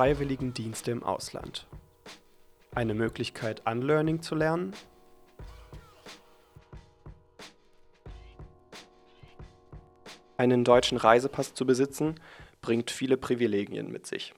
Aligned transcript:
Freiwilligendienste 0.00 0.92
im 0.92 1.02
Ausland. 1.02 1.66
Eine 2.74 2.94
Möglichkeit, 2.94 3.66
Unlearning 3.66 4.22
zu 4.22 4.34
lernen? 4.34 4.72
Einen 10.38 10.64
deutschen 10.64 10.96
Reisepass 10.96 11.52
zu 11.52 11.66
besitzen, 11.66 12.18
bringt 12.62 12.90
viele 12.90 13.18
Privilegien 13.18 13.92
mit 13.92 14.06
sich. 14.06 14.32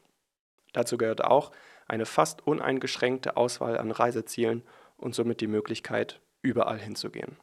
Dazu 0.73 0.99
gehört 0.99 1.23
auch 1.23 1.53
eine 1.87 2.07
fast 2.07 2.45
uneingeschränkte 2.45 3.37
Auswahl 3.37 3.79
an 3.79 3.93
Reisezielen 3.93 4.65
und 4.97 5.15
somit 5.15 5.41
die 5.41 5.47
Möglichkeit, 5.47 6.21
überall 6.41 6.81
hinzugehen. 6.81 7.37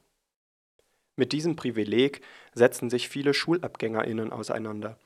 Mit 1.16 1.32
diesem 1.32 1.56
Privileg 1.56 2.20
setzen 2.54 2.90
sich 2.90 3.08
viele 3.08 3.34
Schulabgängerinnen 3.34 4.34
auseinander. 4.34 5.00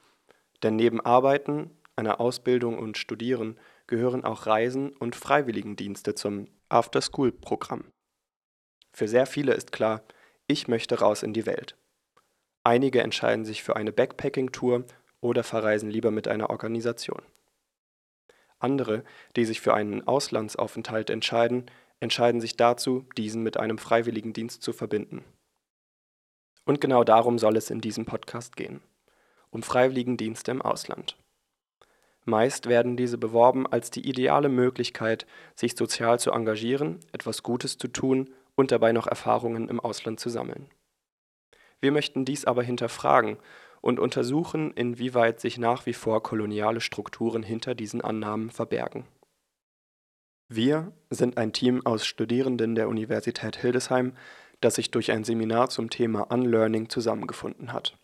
Denn 0.64 0.76
neben 0.76 1.00
Arbeiten, 1.00 1.70
einer 1.96 2.20
Ausbildung 2.20 2.78
und 2.78 2.98
Studieren 2.98 3.60
gehören 3.88 4.24
auch 4.24 4.46
Reisen 4.46 4.96
und 4.96 5.16
Freiwilligendienste 5.16 6.16
zum 6.16 6.48
After-School-Programm. 6.70 7.86
Für 8.92 9.08
sehr 9.08 9.26
viele 9.26 9.54
ist 9.54 9.72
klar, 9.72 10.04
ich 10.48 10.68
möchte 10.68 11.00
raus 11.00 11.24
in 11.24 11.34
die 11.34 11.46
Welt. 11.46 11.78
Einige 12.64 13.02
entscheiden 13.02 13.46
sich 13.46 13.64
für 13.64 13.76
eine 13.76 13.92
Backpacking-Tour 13.92 14.86
oder 15.22 15.44
verreisen 15.44 15.90
lieber 15.90 16.12
mit 16.12 16.28
einer 16.28 16.50
Organisation. 16.50 17.22
Andere, 18.60 19.04
die 19.36 19.46
sich 19.46 19.62
für 19.62 19.74
einen 19.74 20.08
Auslandsaufenthalt 20.08 21.10
entscheiden, 21.10 21.70
entscheiden 22.00 22.42
sich 22.42 22.56
dazu, 22.56 23.06
diesen 23.18 23.44
mit 23.44 23.58
einem 23.58 23.78
Freiwilligendienst 23.78 24.62
zu 24.62 24.74
verbinden. 24.74 25.24
Und 26.66 26.80
genau 26.80 27.04
darum 27.04 27.40
soll 27.40 27.58
es 27.58 27.70
in 27.70 27.82
diesem 27.82 28.06
Podcast 28.06 28.56
gehen. 28.56 28.82
Um 29.50 29.64
Freiwilligendienste 29.64 30.52
im 30.52 30.62
Ausland. 30.62 31.18
Meist 32.26 32.68
werden 32.68 32.96
diese 32.96 33.18
beworben 33.18 33.68
als 33.68 33.92
die 33.92 34.08
ideale 34.08 34.50
Möglichkeit, 34.50 35.26
sich 35.56 35.76
sozial 35.76 36.20
zu 36.20 36.32
engagieren, 36.32 37.00
etwas 37.12 37.44
Gutes 37.44 37.78
zu 37.78 37.88
tun 37.88 38.30
und 38.56 38.72
dabei 38.72 38.94
noch 38.94 39.08
Erfahrungen 39.08 39.68
im 39.68 39.80
Ausland 39.80 40.20
zu 40.20 40.30
sammeln. 40.30 40.68
Wir 41.82 41.92
möchten 41.92 42.24
dies 42.24 42.46
aber 42.46 42.64
hinterfragen 42.64 43.38
und 43.82 44.00
untersuchen, 44.00 44.72
inwieweit 44.72 45.42
sich 45.42 45.58
nach 45.58 45.86
wie 45.86 45.94
vor 45.94 46.24
koloniale 46.24 46.80
Strukturen 46.80 47.44
hinter 47.44 47.76
diesen 47.76 48.00
Annahmen 48.00 48.50
verbergen. 48.50 49.06
Wir 50.48 50.94
sind 51.10 51.38
ein 51.38 51.52
Team 51.52 51.86
aus 51.86 52.06
Studierenden 52.06 52.76
der 52.76 52.88
Universität 52.88 53.58
Hildesheim, 53.58 54.14
das 54.62 54.76
sich 54.76 54.92
durch 54.92 55.12
ein 55.12 55.26
Seminar 55.26 55.70
zum 55.70 55.90
Thema 55.90 56.32
Unlearning 56.32 56.88
zusammengefunden 56.88 57.74
hat. 57.74 57.98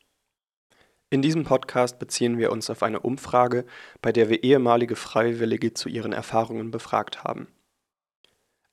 In 1.12 1.24
diesem 1.24 1.44
Podcast 1.44 1.98
beziehen 1.98 2.38
wir 2.38 2.52
uns 2.52 2.70
auf 2.70 2.84
eine 2.84 3.00
Umfrage, 3.00 3.66
bei 4.00 4.12
der 4.12 4.30
wir 4.30 4.44
ehemalige 4.44 4.96
Freiwillige 4.96 5.74
zu 5.74 5.90
ihren 5.90 6.14
Erfahrungen 6.14 6.70
befragt 6.70 7.24
haben. 7.24 7.48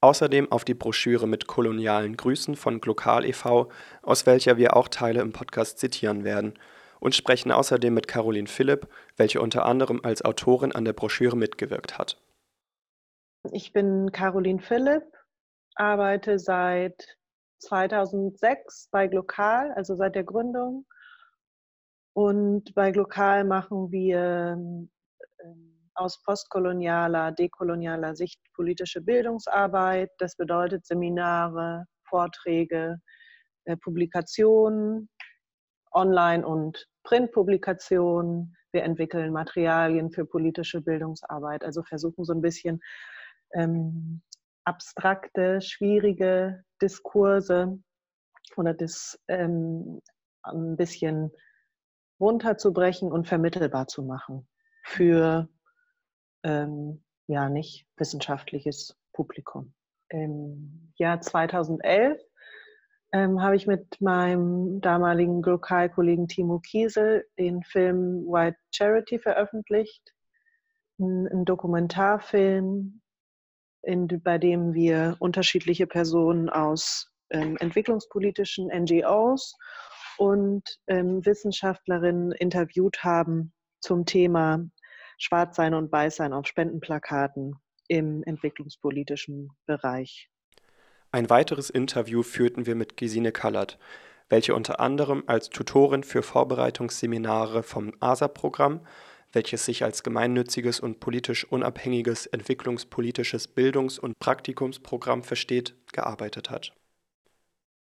Außerdem 0.02 0.52
auf 0.52 0.66
die 0.66 0.74
Broschüre 0.74 1.26
mit 1.26 1.46
kolonialen 1.46 2.14
Grüßen 2.18 2.54
von 2.54 2.82
Glokal 2.82 3.24
e.V., 3.24 3.70
aus 4.02 4.26
welcher 4.26 4.58
wir 4.58 4.76
auch 4.76 4.88
Teile 4.88 5.22
im 5.22 5.32
Podcast 5.32 5.78
zitieren 5.78 6.24
werden, 6.24 6.58
und 7.00 7.14
sprechen 7.14 7.52
außerdem 7.52 7.94
mit 7.94 8.06
Caroline 8.06 8.48
Philipp, 8.48 8.88
welche 9.16 9.40
unter 9.40 9.64
anderem 9.64 10.00
als 10.02 10.22
Autorin 10.22 10.72
an 10.72 10.84
der 10.84 10.92
Broschüre 10.92 11.36
mitgewirkt 11.36 11.98
hat. 11.98 12.20
Ich 13.50 13.72
bin 13.72 14.12
Caroline 14.12 14.60
Philipp, 14.60 15.04
arbeite 15.74 16.38
seit 16.38 17.16
2006 17.60 18.88
bei 18.90 19.06
Glokal, 19.06 19.72
also 19.72 19.94
seit 19.94 20.14
der 20.14 20.24
Gründung. 20.24 20.84
Und 22.16 22.74
bei 22.74 22.92
Glokal 22.92 23.44
machen 23.44 23.92
wir 23.92 24.56
ähm, 24.58 24.88
aus 25.94 26.22
postkolonialer, 26.22 27.32
dekolonialer 27.32 28.16
Sicht 28.16 28.40
politische 28.54 29.02
Bildungsarbeit. 29.02 30.08
Das 30.16 30.34
bedeutet 30.34 30.86
Seminare, 30.86 31.84
Vorträge, 32.08 33.02
äh, 33.66 33.76
Publikationen, 33.76 35.10
Online- 35.92 36.46
und 36.46 36.88
Printpublikationen. 37.04 38.56
Wir 38.72 38.84
entwickeln 38.84 39.30
Materialien 39.30 40.10
für 40.10 40.24
politische 40.24 40.80
Bildungsarbeit, 40.80 41.64
also 41.64 41.82
versuchen 41.82 42.24
so 42.24 42.32
ein 42.32 42.40
bisschen 42.40 42.80
ähm, 43.52 44.22
abstrakte, 44.64 45.60
schwierige 45.60 46.64
Diskurse 46.80 47.78
oder 48.56 48.72
das 48.72 49.18
ähm, 49.28 50.00
ein 50.44 50.78
bisschen 50.78 51.30
runterzubrechen 52.20 53.12
und 53.12 53.28
vermittelbar 53.28 53.86
zu 53.86 54.02
machen 54.02 54.48
für 54.84 55.48
ähm, 56.42 57.04
ja 57.26 57.48
nicht 57.48 57.86
wissenschaftliches 57.96 58.96
Publikum. 59.12 59.74
Im 60.08 60.92
Jahr 60.96 61.20
2011 61.20 62.20
ähm, 63.12 63.42
habe 63.42 63.56
ich 63.56 63.66
mit 63.66 64.00
meinem 64.00 64.80
damaligen 64.80 65.42
Lokalkollegen 65.42 66.28
Timo 66.28 66.60
Kiesel 66.60 67.26
den 67.38 67.62
Film 67.62 68.26
White 68.26 68.58
Charity 68.70 69.18
veröffentlicht. 69.18 70.14
Ein, 70.98 71.26
ein 71.28 71.44
Dokumentarfilm 71.44 73.00
in, 73.82 74.08
bei 74.22 74.38
dem 74.38 74.74
wir 74.74 75.16
unterschiedliche 75.18 75.86
Personen 75.86 76.48
aus 76.48 77.12
ähm, 77.30 77.56
entwicklungspolitischen 77.58 78.68
NGOs 78.68 79.56
und 80.18 80.62
ähm, 80.86 81.24
Wissenschaftlerinnen 81.24 82.32
interviewt 82.32 83.04
haben 83.04 83.52
zum 83.80 84.06
Thema 84.06 84.64
Schwarzsein 85.18 85.74
und 85.74 85.90
Weißsein 85.90 86.32
auf 86.32 86.46
Spendenplakaten 86.46 87.56
im 87.88 88.22
entwicklungspolitischen 88.24 89.50
Bereich. 89.66 90.28
Ein 91.12 91.30
weiteres 91.30 91.70
Interview 91.70 92.22
führten 92.22 92.66
wir 92.66 92.74
mit 92.74 92.96
Gesine 92.96 93.32
Kallert, 93.32 93.78
welche 94.28 94.54
unter 94.54 94.80
anderem 94.80 95.22
als 95.26 95.50
Tutorin 95.50 96.02
für 96.02 96.22
Vorbereitungsseminare 96.22 97.62
vom 97.62 97.92
ASA-Programm 98.00 98.80
welches 99.32 99.64
sich 99.66 99.84
als 99.84 100.02
gemeinnütziges 100.02 100.80
und 100.80 100.98
politisch 100.98 101.44
unabhängiges 101.44 102.26
entwicklungspolitisches 102.26 103.48
Bildungs- 103.48 103.98
und 103.98 104.18
Praktikumsprogramm 104.18 105.22
versteht, 105.22 105.74
gearbeitet 105.92 106.50
hat. 106.50 106.72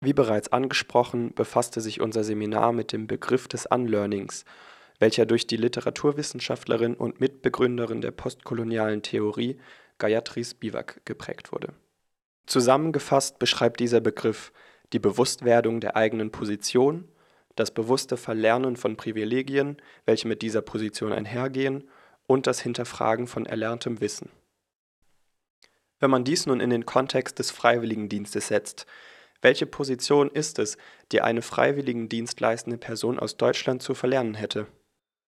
Wie 0.01 0.13
bereits 0.13 0.51
angesprochen, 0.51 1.33
befasste 1.35 1.79
sich 1.79 2.01
unser 2.01 2.23
Seminar 2.23 2.73
mit 2.73 2.91
dem 2.91 3.05
Begriff 3.05 3.47
des 3.47 3.67
Unlearnings, 3.67 4.45
welcher 4.97 5.27
durch 5.27 5.45
die 5.45 5.57
Literaturwissenschaftlerin 5.57 6.95
und 6.95 7.19
Mitbegründerin 7.19 8.01
der 8.01 8.11
postkolonialen 8.11 9.03
Theorie 9.03 9.59
Gayatri 9.99 10.43
Spivak 10.43 11.01
geprägt 11.05 11.51
wurde. 11.51 11.73
Zusammengefasst 12.47 13.37
beschreibt 13.37 13.79
dieser 13.79 14.01
Begriff 14.01 14.51
die 14.91 14.99
Bewusstwerdung 14.99 15.79
der 15.79 15.95
eigenen 15.95 16.31
Position 16.31 17.07
das 17.55 17.71
bewusste 17.71 18.17
Verlernen 18.17 18.77
von 18.77 18.97
Privilegien, 18.97 19.77
welche 20.05 20.27
mit 20.27 20.41
dieser 20.41 20.61
Position 20.61 21.11
einhergehen, 21.11 21.89
und 22.25 22.47
das 22.47 22.61
Hinterfragen 22.61 23.27
von 23.27 23.45
erlerntem 23.45 23.99
Wissen. 23.99 24.29
Wenn 25.99 26.09
man 26.09 26.23
dies 26.23 26.45
nun 26.45 26.61
in 26.61 26.69
den 26.69 26.85
Kontext 26.85 27.39
des 27.39 27.51
Freiwilligendienstes 27.51 28.47
setzt, 28.47 28.85
welche 29.41 29.65
Position 29.65 30.29
ist 30.29 30.59
es, 30.59 30.77
die 31.11 31.21
eine 31.21 31.41
Freiwilligendienst 31.41 32.39
leistende 32.39 32.77
Person 32.77 33.19
aus 33.19 33.37
Deutschland 33.37 33.81
zu 33.81 33.93
verlernen 33.93 34.35
hätte? 34.35 34.67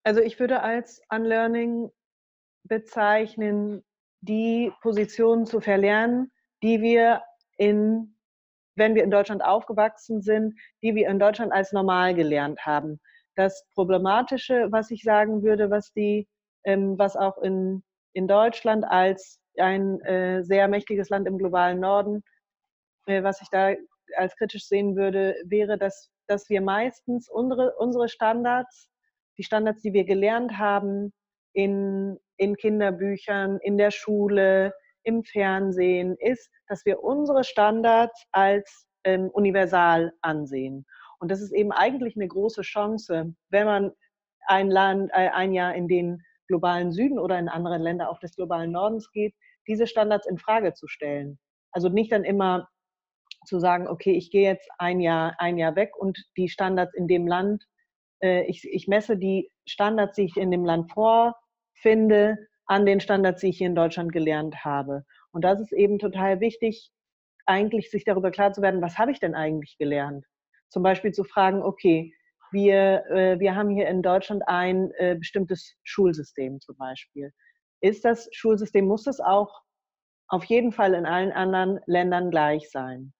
Also 0.03 0.21
ich 0.21 0.39
würde 0.39 0.61
als 0.61 1.01
Unlearning 1.09 1.89
bezeichnen, 2.63 3.83
die 4.21 4.71
Position 4.81 5.45
zu 5.45 5.59
verlernen, 5.59 6.31
die 6.61 6.81
wir 6.81 7.21
in 7.57 8.13
wenn 8.75 8.95
wir 8.95 9.03
in 9.03 9.11
Deutschland 9.11 9.43
aufgewachsen 9.43 10.21
sind, 10.21 10.59
die 10.81 10.95
wir 10.95 11.07
in 11.07 11.19
Deutschland 11.19 11.51
als 11.51 11.71
normal 11.71 12.15
gelernt 12.15 12.65
haben. 12.65 12.99
Das 13.35 13.65
Problematische, 13.73 14.67
was 14.71 14.91
ich 14.91 15.03
sagen 15.03 15.43
würde, 15.43 15.69
was 15.69 15.91
die, 15.93 16.27
ähm, 16.63 16.97
was 16.97 17.15
auch 17.15 17.37
in, 17.39 17.83
in 18.13 18.27
Deutschland 18.27 18.85
als 18.85 19.39
ein 19.57 20.01
äh, 20.01 20.43
sehr 20.43 20.67
mächtiges 20.67 21.09
Land 21.09 21.27
im 21.27 21.37
globalen 21.37 21.79
Norden, 21.79 22.23
äh, 23.05 23.23
was 23.23 23.41
ich 23.41 23.49
da 23.49 23.73
als 24.17 24.35
kritisch 24.35 24.67
sehen 24.67 24.95
würde, 24.95 25.35
wäre, 25.45 25.77
dass, 25.77 26.11
dass 26.27 26.49
wir 26.49 26.61
meistens 26.61 27.29
unsere, 27.29 27.75
unsere 27.77 28.09
Standards, 28.09 28.89
die 29.37 29.43
Standards, 29.43 29.81
die 29.81 29.93
wir 29.93 30.05
gelernt 30.05 30.57
haben, 30.57 31.13
in, 31.53 32.17
in 32.37 32.55
Kinderbüchern, 32.55 33.59
in 33.61 33.77
der 33.77 33.91
Schule, 33.91 34.73
im 35.03 35.23
Fernsehen 35.23 36.15
ist, 36.19 36.49
dass 36.67 36.85
wir 36.85 37.03
unsere 37.03 37.43
Standards 37.43 38.25
als 38.31 38.87
ähm, 39.03 39.29
universal 39.29 40.13
ansehen. 40.21 40.85
Und 41.19 41.29
das 41.29 41.41
ist 41.41 41.51
eben 41.51 41.71
eigentlich 41.71 42.15
eine 42.15 42.27
große 42.27 42.61
Chance, 42.61 43.33
wenn 43.49 43.65
man 43.65 43.91
ein 44.47 44.69
Land, 44.69 45.11
äh, 45.13 45.29
ein 45.29 45.53
Jahr 45.53 45.75
in 45.75 45.87
den 45.87 46.21
globalen 46.47 46.91
Süden 46.91 47.19
oder 47.19 47.39
in 47.39 47.49
andere 47.49 47.77
Länder 47.77 48.09
auch 48.09 48.19
des 48.19 48.35
globalen 48.35 48.71
Nordens 48.71 49.11
geht, 49.11 49.33
diese 49.67 49.87
Standards 49.87 50.27
in 50.27 50.37
Frage 50.37 50.73
zu 50.73 50.87
stellen. 50.87 51.39
Also 51.71 51.89
nicht 51.89 52.11
dann 52.11 52.23
immer 52.23 52.67
zu 53.45 53.59
sagen, 53.59 53.87
okay, 53.87 54.15
ich 54.15 54.31
gehe 54.31 54.49
jetzt 54.49 54.69
ein 54.77 54.99
Jahr, 54.99 55.35
ein 55.39 55.57
Jahr 55.57 55.75
weg 55.75 55.95
und 55.97 56.17
die 56.37 56.49
Standards 56.49 56.93
in 56.93 57.07
dem 57.07 57.27
Land, 57.27 57.63
äh, 58.21 58.43
ich, 58.45 58.63
ich 58.69 58.87
messe 58.87 59.17
die 59.17 59.51
Standards, 59.65 60.15
die 60.15 60.25
ich 60.25 60.37
in 60.37 60.51
dem 60.51 60.65
Land 60.65 60.91
vorfinde, 60.91 62.37
an 62.65 62.85
den 62.85 62.99
Standards, 62.99 63.41
die 63.41 63.49
ich 63.49 63.57
hier 63.57 63.67
in 63.67 63.75
Deutschland 63.75 64.11
gelernt 64.11 64.63
habe. 64.63 65.03
Und 65.31 65.43
das 65.43 65.59
ist 65.59 65.73
eben 65.73 65.99
total 65.99 66.39
wichtig, 66.39 66.91
eigentlich 67.45 67.91
sich 67.91 68.05
darüber 68.05 68.31
klar 68.31 68.53
zu 68.53 68.61
werden, 68.61 68.81
was 68.81 68.97
habe 68.97 69.11
ich 69.11 69.19
denn 69.19 69.35
eigentlich 69.35 69.77
gelernt? 69.77 70.25
Zum 70.69 70.81
Beispiel 70.83 71.11
zu 71.11 71.23
fragen, 71.23 71.61
okay, 71.61 72.13
wir, 72.51 73.05
äh, 73.09 73.39
wir 73.39 73.55
haben 73.55 73.69
hier 73.69 73.87
in 73.87 74.01
Deutschland 74.01 74.47
ein 74.47 74.91
äh, 74.97 75.15
bestimmtes 75.15 75.75
Schulsystem 75.83 76.61
zum 76.61 76.77
Beispiel. 76.77 77.33
Ist 77.81 78.05
das 78.05 78.29
Schulsystem, 78.31 78.85
muss 78.85 79.07
es 79.07 79.19
auch 79.19 79.61
auf 80.27 80.45
jeden 80.45 80.71
Fall 80.71 80.93
in 80.93 81.05
allen 81.05 81.31
anderen 81.31 81.79
Ländern 81.85 82.31
gleich 82.31 82.69
sein? 82.69 83.13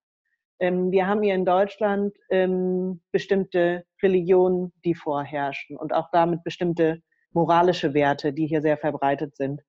Ähm, 0.63 0.93
wir 0.93 1.07
haben 1.07 1.21
hier 1.21 1.35
in 1.35 1.43
Deutschland 1.43 2.15
ähm, 2.29 3.01
bestimmte 3.11 3.83
Religionen, 4.01 4.71
die 4.85 4.95
vorherrschen 4.95 5.75
und 5.75 5.93
auch 5.93 6.07
damit 6.13 6.41
bestimmte 6.45 7.01
moralische 7.33 7.93
Werte, 7.93 8.31
die 8.31 8.47
hier 8.47 8.61
sehr 8.61 8.77
verbreitet 8.77 9.35
sind. 9.35 9.61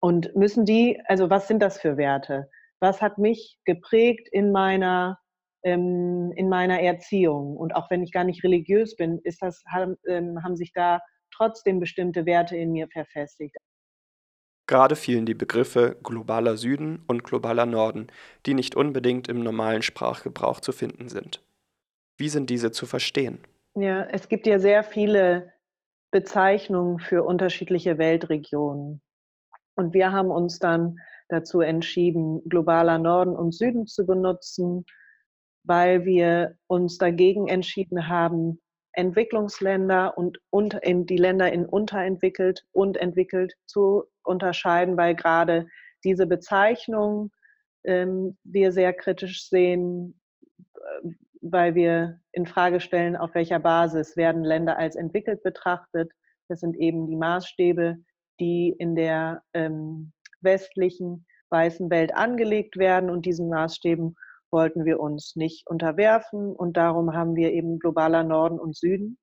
Und 0.00 0.34
müssen 0.34 0.64
die, 0.64 1.00
also 1.06 1.30
was 1.30 1.46
sind 1.46 1.62
das 1.62 1.80
für 1.80 1.96
Werte? 1.96 2.50
Was 2.80 3.00
hat 3.00 3.18
mich 3.18 3.60
geprägt 3.64 4.28
in 4.32 4.50
meiner, 4.50 5.20
ähm, 5.62 6.32
in 6.34 6.48
meiner 6.48 6.80
Erziehung? 6.80 7.56
Und 7.56 7.76
auch 7.76 7.88
wenn 7.88 8.02
ich 8.02 8.10
gar 8.10 8.24
nicht 8.24 8.42
religiös 8.42 8.96
bin, 8.96 9.20
ist 9.22 9.42
das, 9.42 9.62
haben, 9.68 9.96
haben 10.42 10.56
sich 10.56 10.72
da 10.72 11.02
trotzdem 11.30 11.78
bestimmte 11.78 12.26
Werte 12.26 12.56
in 12.56 12.72
mir 12.72 12.88
verfestigt. 12.88 13.56
Gerade 14.66 14.96
fielen 14.96 15.26
die 15.26 15.34
Begriffe 15.34 15.96
globaler 16.02 16.56
Süden 16.56 17.02
und 17.06 17.22
globaler 17.22 17.66
Norden, 17.66 18.06
die 18.46 18.54
nicht 18.54 18.76
unbedingt 18.76 19.28
im 19.28 19.42
normalen 19.42 19.82
Sprachgebrauch 19.82 20.60
zu 20.60 20.72
finden 20.72 21.08
sind. 21.08 21.42
Wie 22.16 22.28
sind 22.28 22.48
diese 22.48 22.72
zu 22.72 22.86
verstehen? 22.86 23.40
Ja, 23.74 24.04
es 24.04 24.28
gibt 24.28 24.46
ja 24.46 24.58
sehr 24.58 24.84
viele 24.84 25.52
Bezeichnungen 26.10 27.00
für 27.00 27.24
unterschiedliche 27.24 27.98
Weltregionen. 27.98 29.02
Und 29.74 29.92
wir 29.92 30.12
haben 30.12 30.30
uns 30.30 30.60
dann 30.60 30.98
dazu 31.28 31.60
entschieden, 31.60 32.40
globaler 32.48 32.98
Norden 32.98 33.34
und 33.36 33.52
Süden 33.52 33.86
zu 33.86 34.06
benutzen, 34.06 34.84
weil 35.64 36.04
wir 36.04 36.56
uns 36.68 36.98
dagegen 36.98 37.48
entschieden 37.48 38.08
haben, 38.08 38.60
Entwicklungsländer 38.96 40.16
und, 40.16 40.40
und 40.50 40.74
in 40.74 41.06
die 41.06 41.16
Länder 41.16 41.52
in 41.52 41.66
unterentwickelt 41.66 42.64
und 42.72 42.96
entwickelt 42.96 43.54
zu 43.66 44.04
unterscheiden, 44.22 44.96
weil 44.96 45.14
gerade 45.14 45.66
diese 46.04 46.26
Bezeichnung 46.26 47.30
ähm, 47.84 48.36
wir 48.44 48.72
sehr 48.72 48.92
kritisch 48.92 49.48
sehen, 49.48 50.20
äh, 50.58 51.08
weil 51.40 51.74
wir 51.74 52.20
in 52.32 52.46
Frage 52.46 52.80
stellen, 52.80 53.16
auf 53.16 53.34
welcher 53.34 53.58
Basis 53.58 54.16
werden 54.16 54.44
Länder 54.44 54.78
als 54.78 54.96
entwickelt 54.96 55.42
betrachtet. 55.42 56.10
Das 56.48 56.60
sind 56.60 56.76
eben 56.76 57.06
die 57.06 57.16
Maßstäbe, 57.16 57.98
die 58.40 58.74
in 58.78 58.96
der 58.96 59.42
ähm, 59.52 60.12
westlichen 60.40 61.26
weißen 61.50 61.90
Welt 61.90 62.14
angelegt 62.14 62.76
werden 62.76 63.10
und 63.10 63.26
diesen 63.26 63.48
Maßstäben 63.48 64.16
wollten 64.54 64.86
wir 64.86 65.00
uns 65.00 65.34
nicht 65.36 65.68
unterwerfen 65.68 66.54
und 66.54 66.78
darum 66.78 67.12
haben 67.12 67.34
wir 67.34 67.52
eben 67.52 67.78
globaler 67.80 68.22
Norden 68.22 68.58
und 68.58 68.76
Süden 68.76 69.18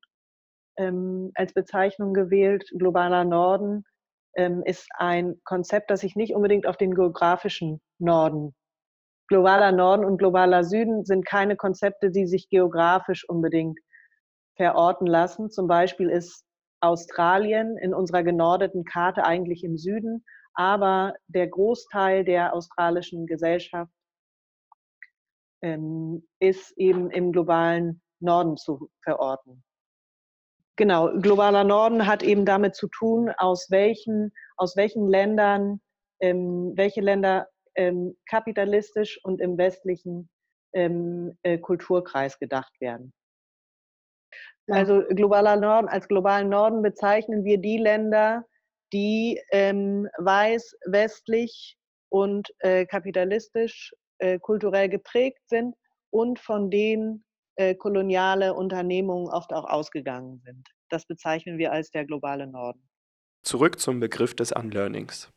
ähm, 0.78 1.32
als 1.36 1.54
Bezeichnung 1.54 2.14
gewählt. 2.14 2.70
Globaler 2.78 3.24
Norden 3.24 3.86
ähm, 4.36 4.62
ist 4.66 4.90
ein 4.98 5.42
Konzept, 5.46 5.90
das 5.90 6.02
sich 6.02 6.16
nicht 6.16 6.36
unbedingt 6.36 6.68
auf 6.68 6.76
den 6.76 6.94
geografischen 6.94 7.82
Norden. 7.98 8.54
Globaler 9.30 9.72
Norden 9.72 10.04
und 10.04 10.18
globaler 10.18 10.66
Süden 10.66 11.06
sind 11.06 11.26
keine 11.26 11.56
Konzepte, 11.56 12.12
die 12.12 12.28
sich 12.28 12.50
geografisch 12.50 13.28
unbedingt 13.28 13.80
verorten 14.58 15.08
lassen. 15.08 15.50
Zum 15.50 15.68
Beispiel 15.68 16.10
ist 16.10 16.44
Australien 16.82 17.78
in 17.78 17.94
unserer 17.94 18.24
genordeten 18.24 18.84
Karte 18.84 19.24
eigentlich 19.24 19.64
im 19.64 19.78
Süden, 19.78 20.26
aber 20.56 21.14
der 21.28 21.48
Großteil 21.48 22.26
der 22.26 22.54
australischen 22.54 23.26
Gesellschaft 23.28 23.94
ähm, 25.62 26.28
ist 26.40 26.78
eben 26.78 27.12
im 27.12 27.32
globalen 27.32 28.02
Norden 28.20 28.58
zu 28.58 28.90
verorten. 29.04 29.64
Genau, 30.78 31.12
globaler 31.20 31.64
Norden 31.64 32.08
hat 32.08 32.24
eben 32.24 32.46
damit 32.46 32.76
zu 32.76 32.88
tun, 32.88 33.32
aus 33.38 33.68
welchen, 33.70 34.32
aus 34.58 34.76
welchen 34.76 35.08
Ländern, 35.08 35.82
ähm, 36.22 36.74
welche 36.76 37.02
Länder 37.02 37.48
ähm, 37.76 38.18
kapitalistisch 38.30 39.20
und 39.24 39.42
im 39.42 39.58
westlichen 39.58 40.30
ähm, 40.74 41.38
äh, 41.44 41.58
Kulturkreis 41.58 42.40
gedacht 42.40 42.74
werden. 42.80 43.14
Also 44.68 45.04
globaler 45.10 45.58
Norden, 45.58 45.90
als 45.90 46.08
globalen 46.08 46.48
Norden 46.48 46.82
bezeichnen 46.82 47.44
wir 47.44 47.58
die 47.58 47.78
Länder, 47.78 48.46
die 48.94 49.42
ähm, 49.52 50.08
weiß, 50.18 50.78
westlich 50.86 51.78
und 52.10 52.50
äh, 52.60 52.86
kapitalistisch 52.86 53.94
äh, 54.22 54.40
kulturell 54.40 54.88
geprägt 54.88 55.42
sind 55.48 55.76
und 56.12 56.40
von 56.40 56.70
denen 56.70 57.26
äh, 57.56 57.76
koloniale 57.76 58.54
Unternehmungen 58.54 59.28
oft 59.28 59.52
auch 59.52 59.66
ausgegangen 59.66 60.40
sind. 60.46 60.70
Das 60.90 61.06
bezeichnen 61.06 61.58
wir 61.58 61.72
als 61.72 61.90
der 61.90 62.06
globale 62.06 62.46
Norden. 62.46 62.88
Zurück 63.42 63.80
zum 63.80 64.00
Begriff 64.00 64.36
des 64.36 64.52
Unlearnings. 64.52 65.32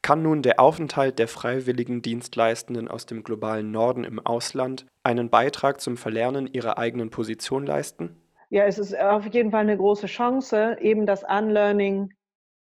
Kann 0.00 0.22
nun 0.22 0.42
der 0.42 0.60
Aufenthalt 0.60 1.18
der 1.18 1.28
freiwilligen 1.28 2.00
Dienstleistenden 2.00 2.88
aus 2.88 3.04
dem 3.04 3.22
globalen 3.22 3.70
Norden 3.70 4.04
im 4.04 4.18
Ausland 4.18 4.86
einen 5.02 5.28
Beitrag 5.28 5.80
zum 5.80 5.98
Verlernen 5.98 6.46
ihrer 6.46 6.78
eigenen 6.78 7.10
Position 7.10 7.66
leisten? 7.66 8.16
Ja, 8.48 8.64
es 8.64 8.78
ist 8.78 8.98
auf 8.98 9.26
jeden 9.26 9.50
Fall 9.50 9.60
eine 9.60 9.76
große 9.76 10.06
Chance, 10.06 10.78
eben 10.80 11.04
das 11.04 11.22
Unlearning 11.22 12.14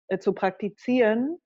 äh, 0.07 0.19
zu 0.19 0.33
praktizieren 0.33 1.39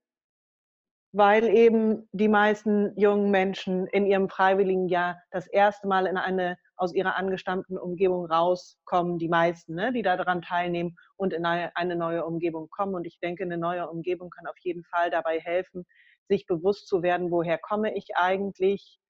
weil 1.12 1.48
eben 1.48 2.08
die 2.12 2.28
meisten 2.28 2.92
jungen 2.98 3.30
Menschen 3.30 3.86
in 3.86 4.06
ihrem 4.06 4.28
freiwilligen 4.28 4.88
Jahr 4.88 5.20
das 5.30 5.46
erste 5.46 5.88
Mal 5.88 6.06
in 6.06 6.16
eine 6.16 6.58
aus 6.76 6.94
ihrer 6.94 7.16
angestammten 7.16 7.76
Umgebung 7.76 8.26
rauskommen, 8.26 9.18
die 9.18 9.28
meisten, 9.28 9.74
ne, 9.74 9.92
die 9.92 10.02
daran 10.02 10.42
teilnehmen 10.42 10.96
und 11.16 11.32
in 11.32 11.44
eine, 11.44 11.96
neue 11.96 12.24
Umgebung 12.24 12.68
kommen. 12.70 12.94
Und 12.94 13.04
ich 13.04 13.18
denke, 13.20 13.42
eine 13.42 13.58
neue 13.58 13.88
Umgebung 13.88 14.30
kann 14.30 14.46
auf 14.46 14.58
jeden 14.60 14.84
Fall 14.84 15.10
dabei 15.10 15.40
helfen, 15.40 15.84
sich 16.28 16.46
bewusst 16.46 16.86
zu 16.86 17.02
werden, 17.02 17.30
woher 17.30 17.58
komme 17.58 17.96
ich 17.96 18.16
eigentlich, 18.16 19.00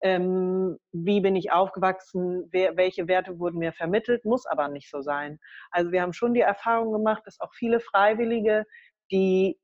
ähm, 0.00 0.78
wie 0.92 1.20
bin 1.20 1.36
ich 1.36 1.50
aufgewachsen, 1.50 2.48
wer, 2.52 2.76
welche 2.76 3.08
Werte 3.08 3.38
wurden 3.38 3.58
mir 3.58 3.72
vermittelt, 3.72 4.24
muss 4.24 4.46
aber 4.46 4.68
nicht 4.68 4.88
so 4.88 5.02
sein. 5.02 5.38
Also 5.70 5.90
wir 5.90 6.02
haben 6.02 6.12
schon 6.12 6.34
die 6.34 6.40
Erfahrung 6.40 6.92
gemacht, 6.92 7.24
dass 7.26 7.40
auch 7.40 7.52
viele 7.52 7.80
Freiwillige, 7.80 8.64
die 9.10 9.58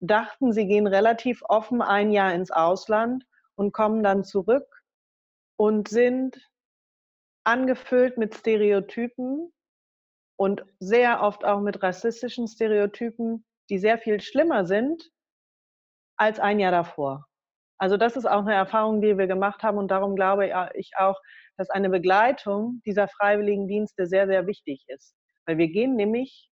dachten, 0.00 0.52
sie 0.52 0.66
gehen 0.66 0.86
relativ 0.86 1.42
offen 1.48 1.82
ein 1.82 2.10
Jahr 2.10 2.34
ins 2.34 2.50
Ausland 2.50 3.24
und 3.54 3.72
kommen 3.72 4.02
dann 4.02 4.24
zurück 4.24 4.66
und 5.56 5.88
sind 5.88 6.38
angefüllt 7.44 8.18
mit 8.18 8.34
Stereotypen 8.34 9.52
und 10.36 10.64
sehr 10.78 11.22
oft 11.22 11.44
auch 11.44 11.60
mit 11.60 11.82
rassistischen 11.82 12.48
Stereotypen, 12.48 13.44
die 13.70 13.78
sehr 13.78 13.98
viel 13.98 14.20
schlimmer 14.20 14.66
sind 14.66 15.10
als 16.18 16.40
ein 16.40 16.60
Jahr 16.60 16.72
davor. 16.72 17.26
Also 17.78 17.96
das 17.96 18.16
ist 18.16 18.26
auch 18.26 18.40
eine 18.40 18.54
Erfahrung, 18.54 19.00
die 19.00 19.16
wir 19.18 19.26
gemacht 19.26 19.62
haben 19.62 19.78
und 19.78 19.90
darum 19.90 20.16
glaube 20.16 20.50
ich 20.74 20.92
auch, 20.96 21.20
dass 21.56 21.70
eine 21.70 21.90
Begleitung 21.90 22.80
dieser 22.86 23.08
freiwilligen 23.08 23.66
Dienste 23.68 24.06
sehr, 24.06 24.26
sehr 24.26 24.46
wichtig 24.46 24.84
ist. 24.88 25.14
Weil 25.46 25.58
wir 25.58 25.68
gehen 25.68 25.94
nämlich 25.94 26.50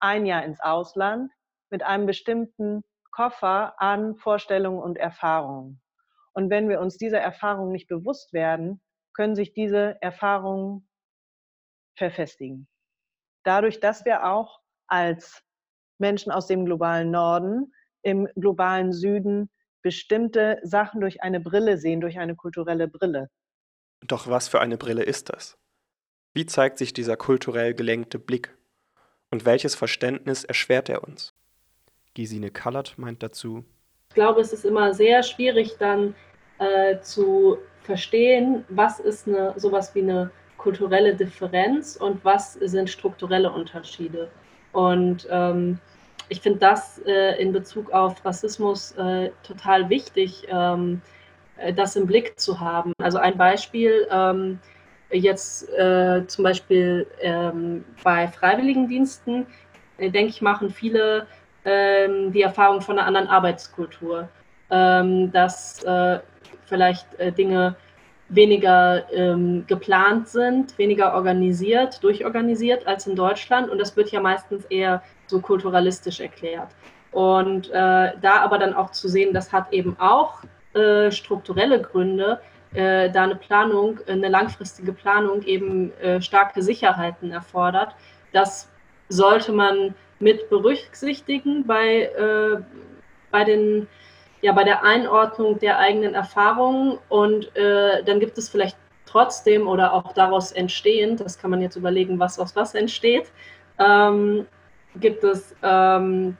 ein 0.00 0.26
Jahr 0.26 0.44
ins 0.44 0.60
Ausland 0.60 1.30
mit 1.72 1.82
einem 1.82 2.06
bestimmten 2.06 2.84
Koffer 3.10 3.74
an 3.80 4.14
Vorstellungen 4.16 4.78
und 4.78 4.96
Erfahrungen. 4.96 5.80
Und 6.34 6.50
wenn 6.50 6.68
wir 6.68 6.80
uns 6.80 6.96
dieser 6.96 7.18
Erfahrungen 7.18 7.72
nicht 7.72 7.88
bewusst 7.88 8.32
werden, 8.32 8.80
können 9.14 9.34
sich 9.34 9.52
diese 9.52 10.00
Erfahrungen 10.00 10.88
verfestigen. 11.96 12.68
Dadurch, 13.42 13.80
dass 13.80 14.04
wir 14.04 14.26
auch 14.26 14.60
als 14.86 15.42
Menschen 15.98 16.30
aus 16.30 16.46
dem 16.46 16.64
globalen 16.64 17.10
Norden 17.10 17.72
im 18.02 18.28
globalen 18.36 18.92
Süden 18.92 19.50
bestimmte 19.82 20.58
Sachen 20.62 21.00
durch 21.00 21.22
eine 21.22 21.40
Brille 21.40 21.78
sehen, 21.78 22.00
durch 22.00 22.18
eine 22.18 22.36
kulturelle 22.36 22.88
Brille. 22.88 23.28
Doch 24.00 24.28
was 24.28 24.48
für 24.48 24.60
eine 24.60 24.78
Brille 24.78 25.02
ist 25.02 25.28
das? 25.28 25.58
Wie 26.34 26.46
zeigt 26.46 26.78
sich 26.78 26.92
dieser 26.92 27.16
kulturell 27.16 27.74
gelenkte 27.74 28.18
Blick? 28.18 28.56
Und 29.30 29.44
welches 29.44 29.74
Verständnis 29.74 30.44
erschwert 30.44 30.88
er 30.88 31.04
uns? 31.04 31.34
Gesine 32.14 32.50
Kallert 32.50 32.94
meint 32.98 33.22
dazu. 33.22 33.64
Ich 34.10 34.14
glaube, 34.14 34.40
es 34.40 34.52
ist 34.52 34.64
immer 34.64 34.92
sehr 34.92 35.22
schwierig 35.22 35.76
dann 35.78 36.14
äh, 36.58 37.00
zu 37.00 37.58
verstehen, 37.82 38.64
was 38.68 39.00
ist 39.00 39.26
eine, 39.26 39.54
sowas 39.56 39.94
wie 39.94 40.02
eine 40.02 40.30
kulturelle 40.56 41.14
Differenz 41.14 41.96
und 41.96 42.24
was 42.24 42.54
sind 42.54 42.88
strukturelle 42.88 43.50
Unterschiede. 43.50 44.30
Und 44.72 45.26
ähm, 45.30 45.78
ich 46.28 46.40
finde 46.40 46.60
das 46.60 47.00
äh, 47.04 47.40
in 47.42 47.52
Bezug 47.52 47.90
auf 47.90 48.24
Rassismus 48.24 48.92
äh, 48.92 49.30
total 49.42 49.88
wichtig, 49.90 50.46
ähm, 50.48 51.02
äh, 51.56 51.72
das 51.72 51.96
im 51.96 52.06
Blick 52.06 52.38
zu 52.38 52.60
haben. 52.60 52.92
Also 52.98 53.18
ein 53.18 53.36
Beispiel, 53.36 54.06
ähm, 54.10 54.58
jetzt 55.10 55.68
äh, 55.70 56.26
zum 56.26 56.44
Beispiel 56.44 57.06
ähm, 57.20 57.84
bei 58.02 58.28
Freiwilligendiensten, 58.28 59.46
äh, 59.98 60.10
denke 60.10 60.30
ich, 60.30 60.42
machen 60.42 60.70
viele 60.70 61.26
ähm, 61.64 62.32
die 62.32 62.42
Erfahrung 62.42 62.80
von 62.80 62.98
einer 62.98 63.06
anderen 63.06 63.28
Arbeitskultur, 63.28 64.28
ähm, 64.70 65.30
dass 65.32 65.82
äh, 65.84 66.20
vielleicht 66.66 67.14
äh, 67.18 67.32
Dinge 67.32 67.76
weniger 68.28 69.04
ähm, 69.12 69.64
geplant 69.66 70.28
sind, 70.28 70.76
weniger 70.78 71.14
organisiert, 71.14 72.02
durchorganisiert 72.02 72.86
als 72.86 73.06
in 73.06 73.14
Deutschland. 73.14 73.68
Und 73.68 73.78
das 73.78 73.96
wird 73.96 74.10
ja 74.10 74.20
meistens 74.20 74.64
eher 74.66 75.02
so 75.26 75.40
kulturalistisch 75.40 76.20
erklärt. 76.20 76.68
Und 77.10 77.68
äh, 77.70 78.12
da 78.20 78.40
aber 78.40 78.58
dann 78.58 78.74
auch 78.74 78.90
zu 78.90 79.08
sehen, 79.08 79.34
das 79.34 79.52
hat 79.52 79.70
eben 79.72 79.96
auch 79.98 80.42
äh, 80.74 81.10
strukturelle 81.10 81.80
Gründe, 81.82 82.40
äh, 82.72 83.10
da 83.10 83.24
eine 83.24 83.36
Planung, 83.36 84.00
eine 84.06 84.28
langfristige 84.28 84.94
Planung 84.94 85.42
eben 85.42 85.92
äh, 85.98 86.22
starke 86.22 86.62
Sicherheiten 86.62 87.30
erfordert. 87.30 87.94
Das 88.32 88.70
sollte 89.10 89.52
man 89.52 89.94
mit 90.22 90.48
berücksichtigen 90.48 91.66
bei, 91.66 92.04
äh, 92.04 92.62
bei 93.30 93.44
den 93.44 93.88
ja, 94.40 94.52
bei 94.52 94.64
der 94.64 94.82
Einordnung 94.82 95.58
der 95.60 95.78
eigenen 95.78 96.14
Erfahrungen 96.14 96.98
und 97.08 97.54
äh, 97.56 98.02
dann 98.02 98.18
gibt 98.18 98.36
es 98.38 98.48
vielleicht 98.48 98.76
trotzdem 99.06 99.68
oder 99.68 99.92
auch 99.92 100.12
daraus 100.14 100.50
entstehend, 100.50 101.20
das 101.20 101.38
kann 101.38 101.50
man 101.50 101.60
jetzt 101.60 101.76
überlegen, 101.76 102.18
was 102.18 102.40
aus 102.40 102.56
was 102.56 102.74
entsteht, 102.74 103.30
ähm, 103.78 104.46
gibt 104.96 105.22
es 105.22 105.54
ähm, 105.62 106.36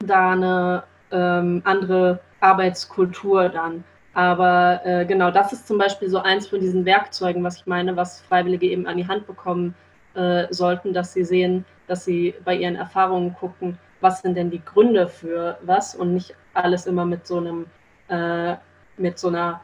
da 0.00 0.32
eine 0.32 0.82
ähm, 1.10 1.62
andere 1.64 2.20
Arbeitskultur 2.40 3.48
dann. 3.48 3.84
Aber 4.12 4.80
äh, 4.84 5.06
genau, 5.06 5.30
das 5.30 5.52
ist 5.52 5.66
zum 5.66 5.78
Beispiel 5.78 6.10
so 6.10 6.18
eins 6.18 6.46
von 6.46 6.60
diesen 6.60 6.84
Werkzeugen, 6.84 7.42
was 7.42 7.56
ich 7.56 7.66
meine, 7.66 7.96
was 7.96 8.20
Freiwillige 8.22 8.66
eben 8.66 8.86
an 8.86 8.96
die 8.98 9.08
Hand 9.08 9.26
bekommen 9.26 9.74
äh, 10.14 10.46
sollten, 10.50 10.92
dass 10.92 11.12
sie 11.12 11.24
sehen, 11.24 11.64
dass 11.86 12.04
sie 12.04 12.34
bei 12.44 12.56
ihren 12.56 12.76
Erfahrungen 12.76 13.34
gucken, 13.34 13.78
was 14.00 14.22
sind 14.22 14.34
denn 14.36 14.50
die 14.50 14.64
Gründe 14.64 15.08
für 15.08 15.58
was 15.62 15.94
und 15.94 16.14
nicht 16.14 16.34
alles 16.54 16.86
immer 16.86 17.04
mit 17.04 17.26
so 17.26 17.38
einem, 17.38 17.66
äh, 18.08 18.56
mit 18.96 19.18
so 19.18 19.28
einer 19.28 19.60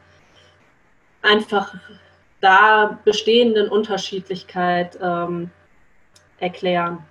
einfach 1.21 1.75
da 2.39 2.99
bestehenden 3.03 3.69
Unterschiedlichkeit 3.69 4.97
ähm, 5.01 5.49
erklären. 6.39 7.05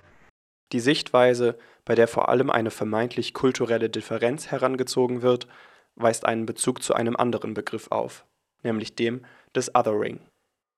Die 0.72 0.80
Sichtweise, 0.80 1.58
bei 1.84 1.94
der 1.94 2.08
vor 2.08 2.28
allem 2.28 2.50
eine 2.50 2.70
vermeintlich 2.70 3.34
kulturelle 3.34 3.90
Differenz 3.90 4.50
herangezogen 4.50 5.22
wird, 5.22 5.46
weist 5.94 6.24
einen 6.26 6.46
Bezug 6.46 6.82
zu 6.82 6.94
einem 6.94 7.16
anderen 7.16 7.54
Begriff 7.54 7.88
auf, 7.90 8.24
nämlich 8.62 8.94
dem 8.94 9.24
des 9.54 9.74
Othering. 9.74 10.20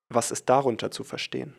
Was 0.09 0.31
ist 0.31 0.49
darunter 0.49 0.91
zu 0.91 1.05
verstehen? 1.05 1.57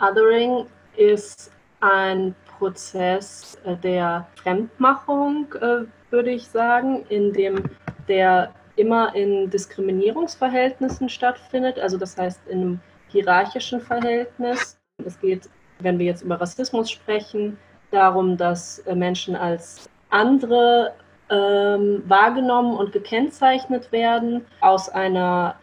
Othering 0.00 0.66
ist 0.96 1.50
ein 1.80 2.34
Prozess 2.58 3.58
äh, 3.64 3.76
der 3.76 4.26
Fremdmachung, 4.36 5.52
äh, 5.60 5.84
würde 6.10 6.30
ich 6.30 6.48
sagen, 6.48 7.04
in 7.08 7.32
dem 7.32 7.62
der 8.08 8.52
immer 8.76 9.14
in 9.14 9.50
Diskriminierungsverhältnissen 9.50 11.08
stattfindet, 11.08 11.78
also 11.78 11.98
das 11.98 12.16
heißt 12.16 12.40
in 12.48 12.60
einem 12.60 12.80
hierarchischen 13.08 13.80
Verhältnis. 13.80 14.78
Es 15.04 15.18
geht, 15.20 15.48
wenn 15.80 15.98
wir 15.98 16.06
jetzt 16.06 16.22
über 16.22 16.40
Rassismus 16.40 16.90
sprechen, 16.90 17.58
darum, 17.90 18.36
dass 18.36 18.80
äh, 18.80 18.94
Menschen 18.94 19.36
als 19.36 19.88
andere 20.10 20.94
ähm, 21.30 22.02
wahrgenommen 22.06 22.76
und 22.76 22.92
gekennzeichnet 22.92 23.92
werden 23.92 24.46
aus 24.60 24.88
einer 24.88 25.56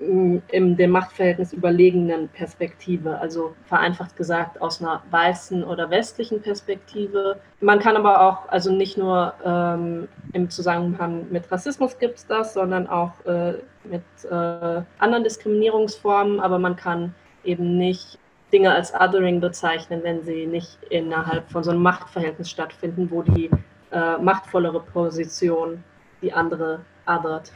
in 0.00 0.76
dem 0.76 0.90
Machtverhältnis 0.90 1.52
überlegenen 1.52 2.28
Perspektive, 2.28 3.18
also 3.18 3.54
vereinfacht 3.66 4.16
gesagt 4.16 4.60
aus 4.60 4.80
einer 4.80 5.02
weißen 5.10 5.62
oder 5.62 5.90
westlichen 5.90 6.40
Perspektive. 6.40 7.38
Man 7.60 7.80
kann 7.80 7.96
aber 7.96 8.22
auch, 8.22 8.48
also 8.48 8.72
nicht 8.72 8.96
nur 8.96 9.34
ähm, 9.44 10.08
im 10.32 10.48
Zusammenhang 10.48 11.26
mit 11.30 11.52
Rassismus 11.52 11.98
gibt 11.98 12.16
es 12.18 12.26
das, 12.26 12.54
sondern 12.54 12.86
auch 12.86 13.12
äh, 13.26 13.54
mit 13.84 14.02
äh, 14.24 14.82
anderen 14.98 15.24
Diskriminierungsformen, 15.24 16.40
aber 16.40 16.58
man 16.58 16.76
kann 16.76 17.14
eben 17.44 17.76
nicht 17.76 18.18
Dinge 18.54 18.72
als 18.72 18.94
Othering 18.94 19.40
bezeichnen, 19.40 20.00
wenn 20.02 20.22
sie 20.22 20.46
nicht 20.46 20.78
innerhalb 20.88 21.50
von 21.50 21.62
so 21.62 21.70
einem 21.70 21.82
Machtverhältnis 21.82 22.50
stattfinden, 22.50 23.10
wo 23.10 23.22
die 23.22 23.50
äh, 23.92 24.16
machtvollere 24.18 24.80
Position 24.80 25.84
die 26.22 26.32
andere 26.32 26.80
othert. 27.06 27.52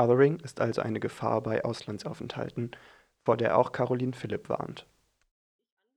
Othering 0.00 0.40
ist 0.40 0.60
also 0.60 0.80
eine 0.82 1.00
Gefahr 1.00 1.42
bei 1.42 1.64
Auslandsaufenthalten, 1.64 2.70
vor 3.24 3.36
der 3.36 3.58
auch 3.58 3.72
Caroline 3.72 4.14
Philipp 4.14 4.48
warnt. 4.48 4.86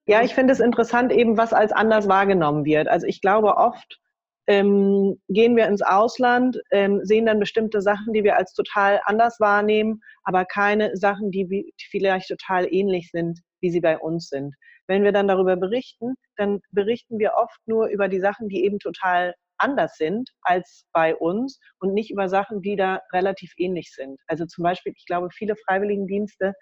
Ja, 0.05 0.21
ich 0.21 0.35
finde 0.35 0.51
es 0.51 0.59
interessant, 0.59 1.13
eben 1.13 1.37
was 1.37 1.53
als 1.53 1.71
anders 1.71 2.09
wahrgenommen 2.09 2.65
wird. 2.65 2.89
Also 2.89 3.07
ich 3.07 3.21
glaube, 3.21 3.55
oft 3.55 4.01
ähm, 4.47 5.21
gehen 5.29 5.55
wir 5.55 5.67
ins 5.67 5.81
Ausland, 5.81 6.59
ähm, 6.71 6.99
sehen 7.03 7.25
dann 7.25 7.39
bestimmte 7.39 7.81
Sachen, 7.81 8.11
die 8.11 8.25
wir 8.25 8.35
als 8.35 8.53
total 8.53 8.99
anders 9.05 9.39
wahrnehmen, 9.39 10.01
aber 10.23 10.43
keine 10.43 10.97
Sachen, 10.97 11.31
die 11.31 11.73
vielleicht 11.89 12.27
total 12.27 12.67
ähnlich 12.69 13.09
sind, 13.11 13.39
wie 13.61 13.71
sie 13.71 13.79
bei 13.79 13.97
uns 13.97 14.27
sind. 14.27 14.53
Wenn 14.87 15.03
wir 15.03 15.13
dann 15.13 15.29
darüber 15.29 15.55
berichten, 15.55 16.15
dann 16.35 16.59
berichten 16.71 17.19
wir 17.19 17.35
oft 17.37 17.57
nur 17.65 17.87
über 17.87 18.09
die 18.09 18.19
Sachen, 18.19 18.49
die 18.49 18.65
eben 18.65 18.79
total 18.79 19.33
anders 19.57 19.95
sind 19.97 20.29
als 20.41 20.85
bei 20.93 21.15
uns 21.15 21.59
und 21.79 21.93
nicht 21.93 22.11
über 22.11 22.29
Sachen, 22.29 22.61
die 22.61 22.75
da 22.75 23.01
relativ 23.11 23.53
ähnlich 23.57 23.93
sind. 23.93 24.19
Also 24.27 24.45
zum 24.45 24.63
Beispiel, 24.63 24.93
ich 24.95 25.05
glaube, 25.05 25.29
viele 25.31 25.55
Freiwilligendienste, 25.55 26.53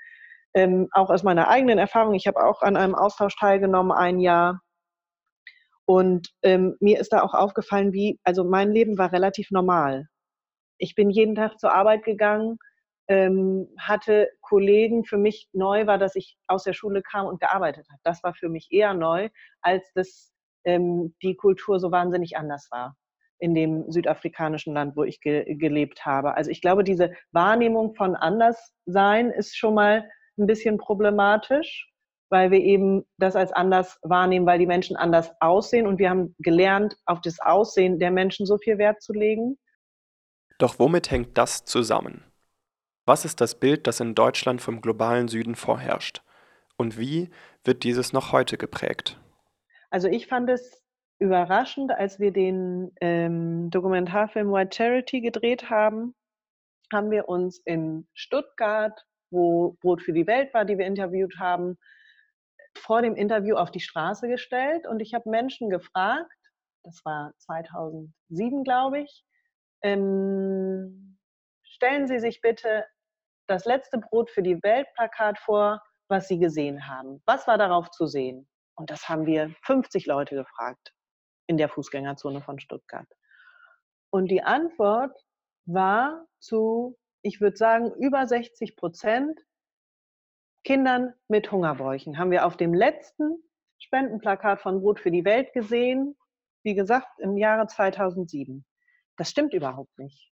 ähm, 0.53 0.87
auch 0.91 1.09
aus 1.09 1.23
meiner 1.23 1.47
eigenen 1.47 1.77
Erfahrung, 1.77 2.13
ich 2.13 2.27
habe 2.27 2.43
auch 2.43 2.61
an 2.61 2.75
einem 2.75 2.95
Austausch 2.95 3.35
teilgenommen, 3.37 3.91
ein 3.91 4.19
Jahr. 4.19 4.61
Und 5.85 6.29
ähm, 6.43 6.75
mir 6.79 6.99
ist 6.99 7.13
da 7.13 7.21
auch 7.21 7.33
aufgefallen, 7.33 7.93
wie, 7.93 8.19
also 8.23 8.43
mein 8.43 8.71
Leben 8.71 8.97
war 8.97 9.11
relativ 9.11 9.51
normal. 9.51 10.07
Ich 10.77 10.95
bin 10.95 11.09
jeden 11.09 11.35
Tag 11.35 11.59
zur 11.59 11.73
Arbeit 11.73 12.03
gegangen, 12.03 12.57
ähm, 13.07 13.67
hatte 13.77 14.29
Kollegen. 14.41 15.05
Für 15.05 15.17
mich 15.17 15.49
neu 15.53 15.85
war, 15.87 15.97
dass 15.97 16.15
ich 16.15 16.37
aus 16.47 16.63
der 16.63 16.73
Schule 16.73 17.01
kam 17.01 17.27
und 17.27 17.39
gearbeitet 17.39 17.87
habe. 17.89 17.99
Das 18.03 18.23
war 18.23 18.33
für 18.33 18.49
mich 18.49 18.69
eher 18.71 18.93
neu, 18.93 19.29
als 19.61 19.91
das 19.93 20.30
ähm, 20.65 21.15
die 21.21 21.35
Kultur 21.35 21.79
so 21.79 21.91
wahnsinnig 21.91 22.37
anders 22.37 22.67
war 22.71 22.95
in 23.41 23.55
dem 23.55 23.91
südafrikanischen 23.91 24.73
Land, 24.73 24.95
wo 24.95 25.03
ich 25.03 25.19
ge 25.19 25.55
gelebt 25.55 26.05
habe. 26.05 26.35
Also 26.35 26.51
ich 26.51 26.61
glaube, 26.61 26.83
diese 26.83 27.11
Wahrnehmung 27.31 27.95
von 27.95 28.15
Anderssein 28.15 29.31
ist 29.31 29.57
schon 29.57 29.73
mal 29.73 30.07
ein 30.37 30.45
bisschen 30.45 30.77
problematisch, 30.77 31.91
weil 32.29 32.51
wir 32.51 32.59
eben 32.59 33.03
das 33.17 33.35
als 33.35 33.51
anders 33.51 33.99
wahrnehmen, 34.03 34.45
weil 34.45 34.59
die 34.59 34.67
Menschen 34.67 34.95
anders 34.95 35.31
aussehen 35.39 35.87
und 35.87 35.97
wir 35.97 36.09
haben 36.09 36.35
gelernt, 36.39 36.95
auf 37.05 37.19
das 37.21 37.39
Aussehen 37.39 37.99
der 37.99 38.11
Menschen 38.11 38.45
so 38.45 38.57
viel 38.57 38.77
Wert 38.77 39.01
zu 39.01 39.11
legen. 39.11 39.57
Doch 40.59 40.77
womit 40.77 41.09
hängt 41.09 41.37
das 41.37 41.65
zusammen? 41.65 42.23
Was 43.05 43.25
ist 43.25 43.41
das 43.41 43.59
Bild, 43.59 43.87
das 43.87 43.99
in 43.99 44.13
Deutschland 44.13 44.61
vom 44.61 44.81
globalen 44.81 45.27
Süden 45.27 45.55
vorherrscht? 45.55 46.21
Und 46.77 46.99
wie 46.99 47.29
wird 47.63 47.83
dieses 47.83 48.13
noch 48.13 48.31
heute 48.31 48.57
geprägt? 48.57 49.19
Also 49.91 50.07
ich 50.07 50.27
fand 50.27 50.49
es 50.49 50.81
überraschend, 51.19 51.91
als 51.91 52.19
wir 52.19 52.31
den 52.31 52.91
ähm, 53.01 53.69
Dokumentarfilm 53.69 54.51
White 54.51 54.75
Charity 54.75 55.21
gedreht 55.21 55.69
haben, 55.69 56.15
haben 56.91 57.11
wir 57.11 57.29
uns 57.29 57.59
in 57.59 58.07
Stuttgart, 58.13 59.05
wo 59.29 59.77
Brot 59.81 60.01
für 60.01 60.13
die 60.13 60.27
Welt 60.27 60.53
war, 60.53 60.65
die 60.65 60.77
wir 60.77 60.85
interviewt 60.85 61.37
haben, 61.39 61.77
vor 62.77 63.01
dem 63.01 63.15
Interview 63.15 63.55
auf 63.55 63.69
die 63.69 63.81
Straße 63.81 64.27
gestellt 64.29 64.87
und 64.87 65.01
ich 65.01 65.13
habe 65.13 65.29
Menschen 65.29 65.69
gefragt, 65.69 66.31
das 66.83 67.03
war 67.05 67.33
2007, 67.37 68.63
glaube 68.63 69.01
ich, 69.01 69.25
ähm, 69.83 71.17
stellen 71.63 72.07
Sie 72.07 72.19
sich 72.19 72.41
bitte 72.41 72.85
das 73.47 73.65
letzte 73.65 73.97
Brot 73.97 74.29
für 74.29 74.41
die 74.41 74.61
Welt 74.63 74.87
Plakat 74.95 75.37
vor, 75.39 75.81
was 76.07 76.27
Sie 76.27 76.39
gesehen 76.39 76.87
haben. 76.87 77.21
Was 77.25 77.47
war 77.47 77.57
darauf 77.57 77.89
zu 77.91 78.07
sehen? 78.07 78.47
Und 78.75 78.89
das 78.89 79.09
haben 79.09 79.25
wir 79.25 79.53
50 79.63 80.05
Leute 80.05 80.35
gefragt 80.35 80.93
in 81.47 81.57
der 81.57 81.69
Fußgängerzone 81.69 82.41
von 82.41 82.59
Stuttgart. 82.59 83.07
Und 84.09 84.29
die 84.29 84.43
Antwort 84.43 85.17
war 85.65 86.25
zu, 86.39 86.97
ich 87.21 87.41
würde 87.41 87.57
sagen, 87.57 87.93
über 87.95 88.25
60 88.25 88.75
Prozent 88.75 89.39
Kindern 90.63 91.13
mit 91.27 91.51
Hungerbräuchen. 91.51 92.17
Haben 92.17 92.31
wir 92.31 92.45
auf 92.45 92.57
dem 92.57 92.73
letzten 92.73 93.43
Spendenplakat 93.79 94.61
von 94.61 94.81
Brot 94.81 94.99
für 94.99 95.11
die 95.11 95.25
Welt 95.25 95.53
gesehen, 95.53 96.15
wie 96.63 96.75
gesagt, 96.75 97.19
im 97.19 97.37
Jahre 97.37 97.67
2007. 97.67 98.63
Das 99.17 99.29
stimmt 99.29 99.53
überhaupt 99.53 99.97
nicht. 99.97 100.31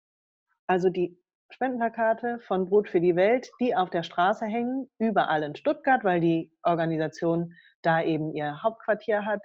Also 0.67 0.89
die 0.89 1.19
Spendenplakate 1.49 2.39
von 2.39 2.69
Brot 2.69 2.87
für 2.87 3.01
die 3.01 3.15
Welt, 3.15 3.51
die 3.59 3.75
auf 3.75 3.89
der 3.89 4.03
Straße 4.03 4.45
hängen, 4.45 4.89
überall 4.99 5.43
in 5.43 5.55
Stuttgart, 5.55 6.03
weil 6.03 6.21
die 6.21 6.51
Organisation 6.63 7.53
da 7.81 8.01
eben 8.01 8.33
ihr 8.33 8.61
Hauptquartier 8.63 9.25
hat, 9.25 9.41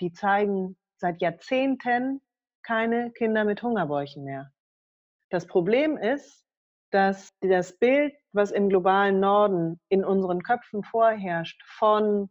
die 0.00 0.12
zeigen 0.12 0.76
seit 0.96 1.20
Jahrzehnten 1.20 2.20
keine 2.62 3.10
Kinder 3.12 3.44
mit 3.44 3.62
Hungerbäuchen 3.62 4.24
mehr. 4.24 4.52
Das 5.30 5.46
Problem 5.46 5.96
ist, 5.96 6.44
dass 6.90 7.32
das 7.40 7.78
Bild, 7.78 8.14
was 8.32 8.50
im 8.50 8.68
globalen 8.68 9.20
Norden 9.20 9.80
in 9.88 10.04
unseren 10.04 10.42
Köpfen 10.42 10.82
vorherrscht 10.82 11.62
von 11.78 12.28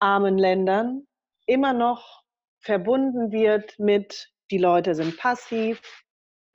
armen 0.00 0.36
Ländern, 0.36 1.06
immer 1.46 1.72
noch 1.72 2.22
verbunden 2.60 3.30
wird 3.32 3.78
mit, 3.78 4.32
die 4.50 4.58
Leute 4.58 4.94
sind 4.94 5.16
passiv, 5.16 5.80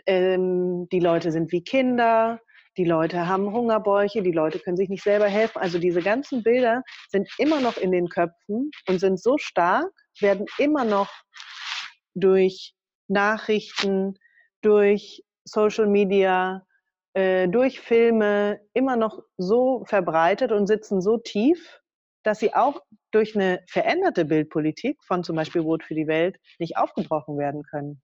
ähm, 0.05 0.87
die 0.89 0.99
Leute 0.99 1.31
sind 1.31 1.51
wie 1.51 1.63
Kinder, 1.63 2.39
die 2.77 2.85
Leute 2.85 3.27
haben 3.27 3.51
Hungerbäuche, 3.51 4.23
die 4.23 4.31
Leute 4.31 4.59
können 4.59 4.77
sich 4.77 4.89
nicht 4.89 5.03
selber 5.03 5.27
helfen. 5.27 5.59
Also 5.59 5.79
diese 5.79 6.01
ganzen 6.01 6.43
Bilder 6.43 6.83
sind 7.09 7.29
immer 7.37 7.59
noch 7.61 7.77
in 7.77 7.91
den 7.91 8.09
Köpfen 8.09 8.71
und 8.87 8.99
sind 8.99 9.21
so 9.21 9.37
stark, 9.37 9.91
werden 10.19 10.45
immer 10.57 10.83
noch 10.83 11.11
durch 12.15 12.73
Nachrichten, 13.07 14.17
durch 14.61 15.23
Social 15.45 15.87
Media, 15.87 16.65
äh, 17.13 17.47
durch 17.47 17.79
Filme 17.79 18.59
immer 18.73 18.95
noch 18.95 19.19
so 19.37 19.83
verbreitet 19.85 20.51
und 20.51 20.67
sitzen 20.67 21.01
so 21.01 21.17
tief, 21.17 21.79
dass 22.23 22.39
sie 22.39 22.53
auch 22.53 22.81
durch 23.11 23.35
eine 23.35 23.63
veränderte 23.67 24.25
Bildpolitik 24.25 24.97
von 25.03 25.23
zum 25.23 25.35
Beispiel 25.35 25.61
Brot 25.61 25.83
für 25.83 25.95
die 25.95 26.07
Welt 26.07 26.37
nicht 26.57 26.77
aufgebrochen 26.77 27.37
werden 27.37 27.63
können. 27.63 28.01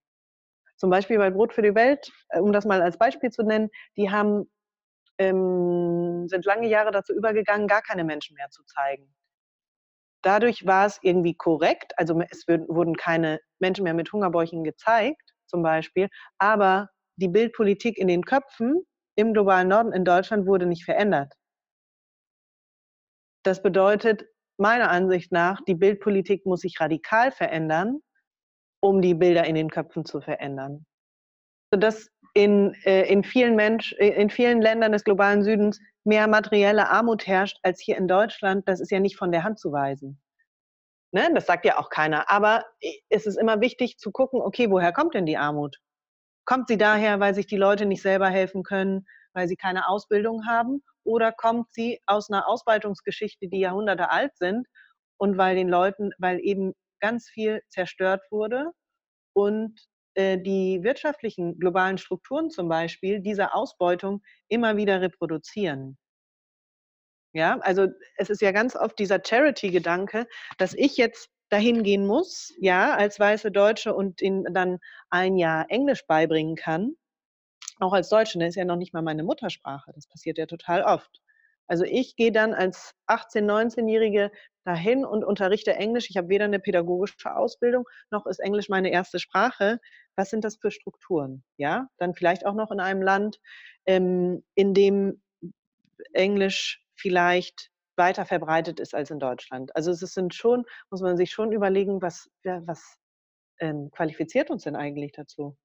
Zum 0.77 0.89
Beispiel 0.89 1.17
bei 1.17 1.29
Brot 1.29 1.53
für 1.53 1.61
die 1.61 1.75
Welt, 1.75 2.11
äh, 2.29 2.39
um 2.39 2.53
das 2.53 2.65
mal 2.65 2.81
als 2.81 2.97
Beispiel 2.97 3.31
zu 3.31 3.43
nennen, 3.43 3.69
die 3.97 4.11
haben, 4.11 4.49
ähm, 5.19 6.27
sind 6.27 6.45
lange 6.45 6.67
Jahre 6.67 6.91
dazu 6.91 7.13
übergegangen, 7.13 7.67
gar 7.67 7.81
keine 7.81 8.03
Menschen 8.03 8.35
mehr 8.35 8.49
zu 8.49 8.63
zeigen. 8.63 9.13
Dadurch 10.23 10.65
war 10.65 10.85
es 10.85 10.99
irgendwie 11.01 11.35
korrekt, 11.35 11.93
also 11.97 12.19
es 12.29 12.45
wurden 12.47 12.95
keine 12.95 13.39
Menschen 13.59 13.83
mehr 13.83 13.93
mit 13.93 14.11
Hungerbäuchen 14.11 14.63
gezeigt, 14.63 15.33
zum 15.47 15.63
Beispiel, 15.63 16.09
aber 16.39 16.89
die 17.15 17.29
Bildpolitik 17.29 17.97
in 17.97 18.07
den 18.07 18.23
Köpfen 18.23 18.85
im 19.15 19.33
globalen 19.33 19.67
Norden 19.67 19.93
in 19.93 20.05
Deutschland 20.05 20.45
wurde 20.45 20.65
nicht 20.65 20.85
verändert. 20.85 21.33
Das 23.43 23.61
bedeutet 23.61 24.25
meiner 24.57 24.89
Ansicht 24.89 25.31
nach, 25.31 25.61
die 25.65 25.75
Bildpolitik 25.75 26.45
muss 26.45 26.61
sich 26.61 26.79
radikal 26.79 27.31
verändern, 27.31 28.01
um 28.81 29.01
die 29.01 29.13
Bilder 29.13 29.45
in 29.45 29.55
den 29.55 29.69
Köpfen 29.69 30.05
zu 30.05 30.21
verändern. 30.21 30.85
Sodass 31.73 32.09
in, 32.33 32.73
äh, 32.85 33.11
in, 33.11 33.23
vielen 33.23 33.55
Mensch, 33.55 33.93
äh, 33.99 34.09
in 34.09 34.29
vielen 34.29 34.61
Ländern 34.61 34.91
des 34.91 35.03
globalen 35.03 35.43
Südens 35.43 35.79
mehr 36.03 36.27
materielle 36.27 36.89
Armut 36.89 37.27
herrscht 37.27 37.59
als 37.63 37.79
hier 37.79 37.97
in 37.97 38.07
Deutschland, 38.07 38.67
das 38.67 38.79
ist 38.79 38.91
ja 38.91 38.99
nicht 38.99 39.17
von 39.17 39.31
der 39.31 39.43
Hand 39.43 39.59
zu 39.59 39.71
weisen. 39.71 40.19
Ne? 41.11 41.29
Das 41.33 41.45
sagt 41.45 41.65
ja 41.65 41.77
auch 41.77 41.89
keiner. 41.89 42.29
Aber 42.29 42.65
es 43.09 43.25
ist 43.25 43.37
immer 43.37 43.61
wichtig 43.61 43.97
zu 43.97 44.11
gucken, 44.11 44.41
okay, 44.41 44.69
woher 44.69 44.93
kommt 44.93 45.15
denn 45.15 45.25
die 45.25 45.37
Armut? 45.37 45.77
Kommt 46.45 46.67
sie 46.67 46.77
daher, 46.77 47.19
weil 47.19 47.35
sich 47.35 47.47
die 47.47 47.57
Leute 47.57 47.85
nicht 47.85 48.01
selber 48.01 48.27
helfen 48.27 48.63
können, 48.63 49.05
weil 49.33 49.47
sie 49.47 49.55
keine 49.55 49.87
Ausbildung 49.87 50.45
haben? 50.47 50.83
Oder 51.03 51.31
kommt 51.31 51.73
sie 51.73 51.99
aus 52.05 52.29
einer 52.29 52.47
Ausbeutungsgeschichte, 52.47 53.47
die 53.47 53.59
Jahrhunderte 53.59 54.11
alt 54.11 54.35
sind 54.37 54.67
und 55.17 55.37
weil 55.37 55.55
den 55.55 55.69
Leuten, 55.69 56.11
weil 56.17 56.39
eben 56.39 56.73
ganz 56.99 57.29
viel 57.29 57.61
zerstört 57.69 58.21
wurde 58.29 58.71
und 59.33 59.79
äh, 59.79 59.88
die 60.17 60.79
wirtschaftlichen 60.83 61.59
globalen 61.59 61.97
Strukturen 61.97 62.49
zum 62.49 62.67
Beispiel 62.67 63.21
diese 63.21 63.53
Ausbeutung 63.53 64.21
immer 64.47 64.75
wieder 64.75 65.01
reproduzieren. 65.01 65.97
Ja, 67.33 67.59
also 67.59 67.87
es 68.17 68.29
ist 68.29 68.41
ja 68.41 68.51
ganz 68.51 68.75
oft 68.75 68.97
dieser 68.97 69.19
Charity-Gedanke, 69.23 70.27
dass 70.57 70.73
ich 70.73 70.97
jetzt 70.97 71.29
dahin 71.49 71.83
gehen 71.83 72.05
muss, 72.05 72.53
ja, 72.59 72.95
als 72.95 73.19
weiße 73.19 73.51
Deutsche 73.51 73.93
und 73.93 74.21
ihnen 74.21 74.45
dann 74.53 74.79
ein 75.09 75.37
Jahr 75.37 75.65
Englisch 75.69 76.05
beibringen 76.07 76.55
kann. 76.55 76.95
Auch 77.79 77.93
als 77.93 78.09
Deutsche, 78.09 78.39
das 78.39 78.49
ist 78.49 78.55
ja 78.55 78.65
noch 78.65 78.75
nicht 78.75 78.93
mal 78.93 79.01
meine 79.01 79.23
Muttersprache. 79.23 79.91
Das 79.95 80.07
passiert 80.07 80.37
ja 80.37 80.45
total 80.47 80.83
oft. 80.83 81.21
Also 81.67 81.83
ich 81.85 82.15
gehe 82.15 82.31
dann 82.31 82.53
als 82.53 82.93
18-, 83.07 83.45
19-Jährige 83.45 84.31
dahin 84.69 85.03
und 85.03 85.23
unterrichte 85.23 85.73
Englisch. 85.73 86.09
Ich 86.09 86.17
habe 86.17 86.29
weder 86.29 86.45
eine 86.45 86.59
pädagogische 86.59 87.35
Ausbildung, 87.35 87.85
noch 88.11 88.27
ist 88.27 88.39
Englisch 88.39 88.69
meine 88.69 88.91
erste 88.91 89.19
Sprache. 89.19 89.79
Was 90.15 90.29
sind 90.29 90.43
das 90.43 90.57
für 90.57 90.69
Strukturen? 90.69 91.43
Ja, 91.57 91.87
dann 91.97 92.13
vielleicht 92.13 92.45
auch 92.45 92.53
noch 92.53 92.69
in 92.69 92.79
einem 92.79 93.01
Land, 93.01 93.39
ähm, 93.87 94.43
in 94.53 94.75
dem 94.75 95.21
Englisch 96.13 96.85
vielleicht 96.95 97.71
weiter 97.95 98.25
verbreitet 98.25 98.79
ist 98.79 98.93
als 98.93 99.09
in 99.09 99.19
Deutschland. 99.19 99.75
Also 99.75 99.91
es 99.91 99.99
sind 99.99 100.35
schon, 100.35 100.65
muss 100.91 101.01
man 101.01 101.17
sich 101.17 101.31
schon 101.31 101.51
überlegen, 101.51 102.01
was, 102.01 102.29
was 102.43 102.97
ähm, 103.59 103.89
qualifiziert 103.91 104.51
uns 104.51 104.63
denn 104.63 104.75
eigentlich 104.75 105.13
dazu? 105.13 105.57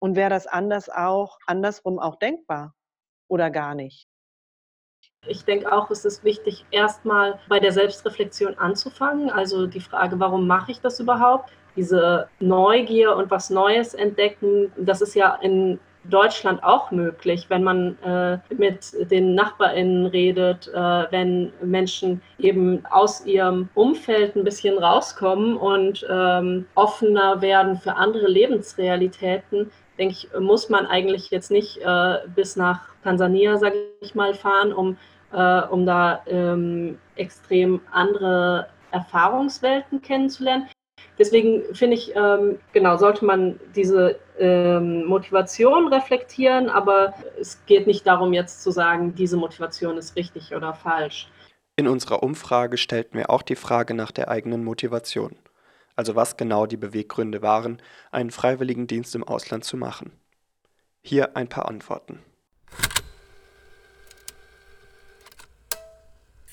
Und 0.00 0.16
wäre 0.16 0.30
das 0.30 0.46
anders 0.46 0.88
auch, 0.88 1.38
andersrum 1.46 1.98
auch 1.98 2.18
denkbar 2.18 2.74
oder 3.28 3.50
gar 3.50 3.74
nicht? 3.74 4.08
Ich 5.26 5.44
denke 5.44 5.72
auch, 5.72 5.90
es 5.90 6.04
ist 6.04 6.24
wichtig, 6.24 6.64
erstmal 6.70 7.38
bei 7.48 7.60
der 7.60 7.72
Selbstreflexion 7.72 8.58
anzufangen. 8.58 9.30
Also 9.30 9.66
die 9.66 9.80
Frage, 9.80 10.18
warum 10.20 10.46
mache 10.46 10.72
ich 10.72 10.80
das 10.80 11.00
überhaupt? 11.00 11.50
Diese 11.76 12.28
Neugier 12.40 13.16
und 13.16 13.30
was 13.30 13.50
Neues 13.50 13.94
entdecken, 13.94 14.72
das 14.76 15.00
ist 15.00 15.14
ja 15.14 15.34
in 15.42 15.78
Deutschland 16.04 16.62
auch 16.62 16.90
möglich, 16.90 17.46
wenn 17.48 17.64
man 17.64 17.98
äh, 18.02 18.38
mit 18.54 18.92
den 19.10 19.34
NachbarInnen 19.34 20.06
redet, 20.06 20.68
äh, 20.68 21.06
wenn 21.10 21.52
Menschen 21.62 22.20
eben 22.38 22.84
aus 22.90 23.24
ihrem 23.24 23.68
Umfeld 23.74 24.36
ein 24.36 24.44
bisschen 24.44 24.78
rauskommen 24.78 25.56
und 25.56 26.06
ähm, 26.10 26.66
offener 26.74 27.40
werden 27.40 27.78
für 27.78 27.96
andere 27.96 28.26
Lebensrealitäten, 28.26 29.70
denke 29.98 30.14
ich, 30.14 30.28
muss 30.38 30.68
man 30.68 30.86
eigentlich 30.86 31.30
jetzt 31.30 31.50
nicht 31.50 31.78
äh, 31.78 32.18
bis 32.34 32.56
nach 32.56 32.80
Tansania, 33.02 33.56
sage 33.56 33.76
ich 34.00 34.14
mal, 34.14 34.34
fahren, 34.34 34.72
um, 34.72 34.96
äh, 35.34 35.62
um 35.68 35.84
da 35.84 36.22
ähm, 36.26 36.98
extrem 37.16 37.80
andere 37.90 38.68
Erfahrungswelten 38.90 40.00
kennenzulernen. 40.00 40.68
Deswegen 41.18 41.62
finde 41.74 41.96
ich, 41.96 42.14
ähm, 42.16 42.58
genau, 42.72 42.96
sollte 42.96 43.24
man 43.24 43.60
diese 43.76 44.18
ähm, 44.38 45.04
Motivation 45.04 45.88
reflektieren, 45.88 46.68
aber 46.68 47.14
es 47.40 47.64
geht 47.66 47.86
nicht 47.86 48.06
darum, 48.06 48.32
jetzt 48.32 48.62
zu 48.62 48.70
sagen, 48.70 49.14
diese 49.14 49.36
Motivation 49.36 49.96
ist 49.96 50.16
richtig 50.16 50.54
oder 50.54 50.74
falsch. 50.74 51.28
In 51.76 51.88
unserer 51.88 52.22
Umfrage 52.22 52.76
stellten 52.76 53.18
wir 53.18 53.30
auch 53.30 53.42
die 53.42 53.56
Frage 53.56 53.94
nach 53.94 54.10
der 54.10 54.28
eigenen 54.28 54.64
Motivation. 54.64 55.36
Also 55.96 56.16
was 56.16 56.36
genau 56.36 56.66
die 56.66 56.76
Beweggründe 56.76 57.42
waren, 57.42 57.80
einen 58.10 58.30
freiwilligen 58.30 58.86
Dienst 58.88 59.14
im 59.14 59.24
Ausland 59.24 59.64
zu 59.64 59.76
machen. 59.76 60.12
Hier 61.02 61.36
ein 61.36 61.48
paar 61.48 61.68
Antworten. 61.68 62.20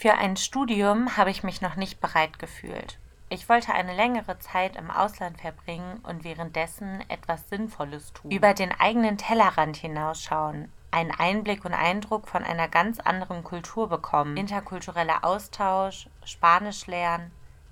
Für 0.02 0.16
ein 0.16 0.36
Studium 0.36 1.16
habe 1.16 1.30
ich 1.30 1.44
mich 1.44 1.62
noch 1.62 1.76
nicht 1.76 2.02
bereit 2.02 2.40
gefühlt. 2.40 2.98
Ich 3.30 3.48
wollte 3.50 3.76
eine 3.76 3.94
längere 3.94 4.40
Zeit 4.40 4.76
im 4.76 4.90
Ausland 4.90 5.40
verbringen 5.40 6.00
und 6.02 6.24
währenddessen 6.24 7.08
etwas 7.08 7.48
Sinnvolles 7.50 8.12
tun. 8.12 8.32
Über 8.32 8.56
den 8.56 8.72
eigenen 8.72 9.20
Tellerrand 9.20 9.78
hinausschauen, 9.78 10.72
einen 10.90 11.12
Einblick 11.12 11.66
und 11.66 11.76
Eindruck 11.76 12.28
von 12.28 12.44
einer 12.44 12.68
ganz 12.68 13.00
anderen 13.00 13.44
Kultur 13.44 13.90
bekommen, 13.90 14.38
interkultureller 14.38 15.24
Austausch, 15.24 16.10
Spanisch 16.26 16.88
lernen, 16.88 17.32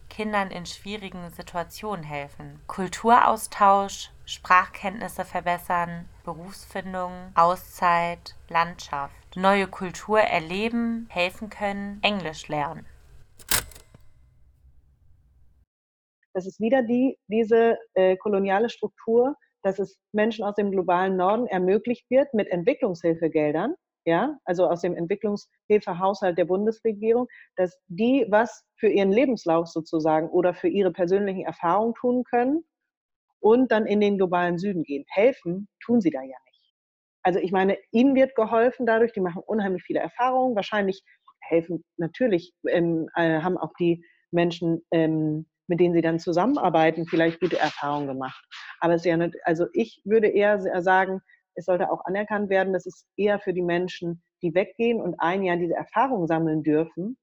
Kindern 0.10 0.52
in 0.52 0.66
schwierigen 0.66 1.30
Situationen 1.30 2.04
helfen, 2.04 2.60
Kulturaustausch, 2.68 4.10
Sprachkenntnisse 4.26 5.26
verbessern, 5.26 6.10
Berufsfindung, 6.26 7.12
Auszeit, 7.36 8.36
Landschaft, 8.50 9.36
neue 9.36 9.68
Kultur 9.68 10.20
erleben, 10.20 11.08
helfen 11.10 11.50
können, 11.50 12.00
Englisch 12.02 12.48
lernen. 12.48 12.86
Das 16.34 16.46
ist 16.46 16.60
wieder 16.60 16.84
die, 16.84 17.18
diese 17.28 17.78
äh, 17.94 18.16
koloniale 18.18 18.70
Struktur, 18.70 19.36
dass 19.64 19.80
es 19.80 19.98
Menschen 20.12 20.46
aus 20.46 20.56
dem 20.56 20.72
globalen 20.72 21.16
Norden 21.16 21.48
ermöglicht 21.48 22.10
wird 22.10 22.34
mit 22.34 22.48
Entwicklungshilfegeldern, 22.50 23.76
ja, 24.06 24.38
also 24.46 24.68
aus 24.68 24.82
dem 24.82 24.96
Entwicklungshilfehaushalt 24.96 26.38
der 26.38 26.46
Bundesregierung, 26.46 27.28
dass 27.56 27.78
die 27.88 28.26
was 28.30 28.64
für 28.78 28.88
ihren 28.88 29.12
Lebenslauf 29.12 29.68
sozusagen 29.68 30.30
oder 30.30 30.54
für 30.54 30.68
ihre 30.68 30.92
persönlichen 30.92 31.46
Erfahrungen 31.46 31.94
tun 31.96 32.24
können 32.24 32.64
und 33.40 33.72
dann 33.72 33.86
in 33.86 34.02
den 34.02 34.18
globalen 34.18 34.58
Süden 34.58 34.84
gehen. 34.84 35.06
Helfen 35.10 35.68
tun 35.84 36.02
sie 36.02 36.12
da 36.12 36.22
ja 36.22 36.38
nicht. 36.46 36.76
Also 37.24 37.40
ich 37.40 37.52
meine, 37.52 37.78
ihnen 37.92 38.16
wird 38.16 38.36
geholfen 38.36 38.86
dadurch, 38.86 39.12
die 39.12 39.22
machen 39.22 39.44
unheimlich 39.46 39.84
viele 39.84 40.00
Erfahrungen, 40.00 40.56
wahrscheinlich 40.56 41.04
helfen 41.42 41.84
natürlich, 41.98 42.54
ähm, 42.68 43.10
äh, 43.16 43.42
haben 43.42 43.58
auch 43.58 43.74
die 43.80 44.04
Menschen 44.32 44.86
ähm, 44.92 45.46
mit 45.70 45.80
denen 45.80 45.94
sie 45.94 46.02
dann 46.02 46.20
zusammenarbeiten, 46.20 47.06
vielleicht 47.06 47.40
gute 47.40 47.60
Erfahrungen 47.60 48.08
gemacht. 48.08 48.44
Aber 48.80 48.96
es 48.96 49.02
ist 49.02 49.06
ja 49.06 49.18
nicht, 49.18 49.36
also 49.44 49.68
ich 49.74 50.02
würde 50.04 50.28
eher 50.28 50.60
sagen, 50.82 51.22
es 51.60 51.66
sollte 51.66 51.92
auch 51.92 52.06
anerkannt 52.06 52.50
werden, 52.50 52.74
dass 52.74 52.86
es 52.86 53.06
eher 53.18 53.40
für 53.40 53.54
die 53.54 53.62
Menschen, 53.62 54.24
die 54.42 54.56
weggehen 54.56 55.02
und 55.02 55.20
ein 55.20 55.44
Jahr 55.44 55.58
diese 55.58 55.76
Erfahrung 55.76 56.26
sammeln 56.26 56.64
dürfen, 56.64 57.18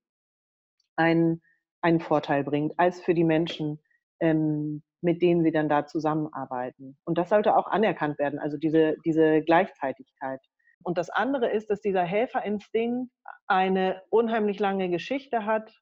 einen, 0.97 1.43
einen 1.81 2.01
Vorteil 2.01 2.45
bringt, 2.45 2.79
als 2.79 3.01
für 3.01 3.15
die 3.15 3.25
Menschen, 3.25 3.83
ähm, 4.21 4.83
mit 5.01 5.23
denen 5.23 5.43
sie 5.43 5.53
dann 5.53 5.71
da 5.71 5.87
zusammenarbeiten. 5.87 6.99
Und 7.05 7.17
das 7.17 7.31
sollte 7.31 7.57
auch 7.57 7.67
anerkannt 7.69 8.19
werden, 8.19 8.39
also 8.39 8.59
diese, 8.59 8.97
diese 9.05 9.41
Gleichzeitigkeit. 9.43 10.41
Und 10.83 10.99
das 10.99 11.09
andere 11.09 11.51
ist, 11.51 11.71
dass 11.71 11.81
dieser 11.81 12.05
Helferinstinkt 12.05 13.11
eine 13.47 14.03
unheimlich 14.11 14.61
lange 14.61 14.91
Geschichte 14.91 15.47
hat 15.47 15.73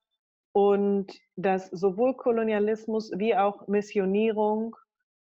und 0.52 1.12
dass 1.34 1.66
sowohl 1.70 2.16
Kolonialismus 2.16 3.10
wie 3.16 3.36
auch 3.36 3.66
Missionierung, 3.66 4.76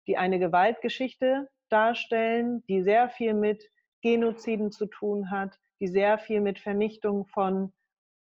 die 0.07 0.15
eine 0.15 0.39
Gewaltgeschichte 0.39 1.49
darstellen, 1.69 2.63
die 2.67 2.81
sehr 2.81 3.09
viel 3.09 3.33
mit 3.33 3.63
Genoziden 4.01 4.71
zu 4.71 4.85
tun 4.85 5.31
hat, 5.31 5.59
die 5.79 5.87
sehr 5.87 6.17
viel 6.17 6.41
mit 6.41 6.59
Vernichtung 6.59 7.25
von 7.27 7.73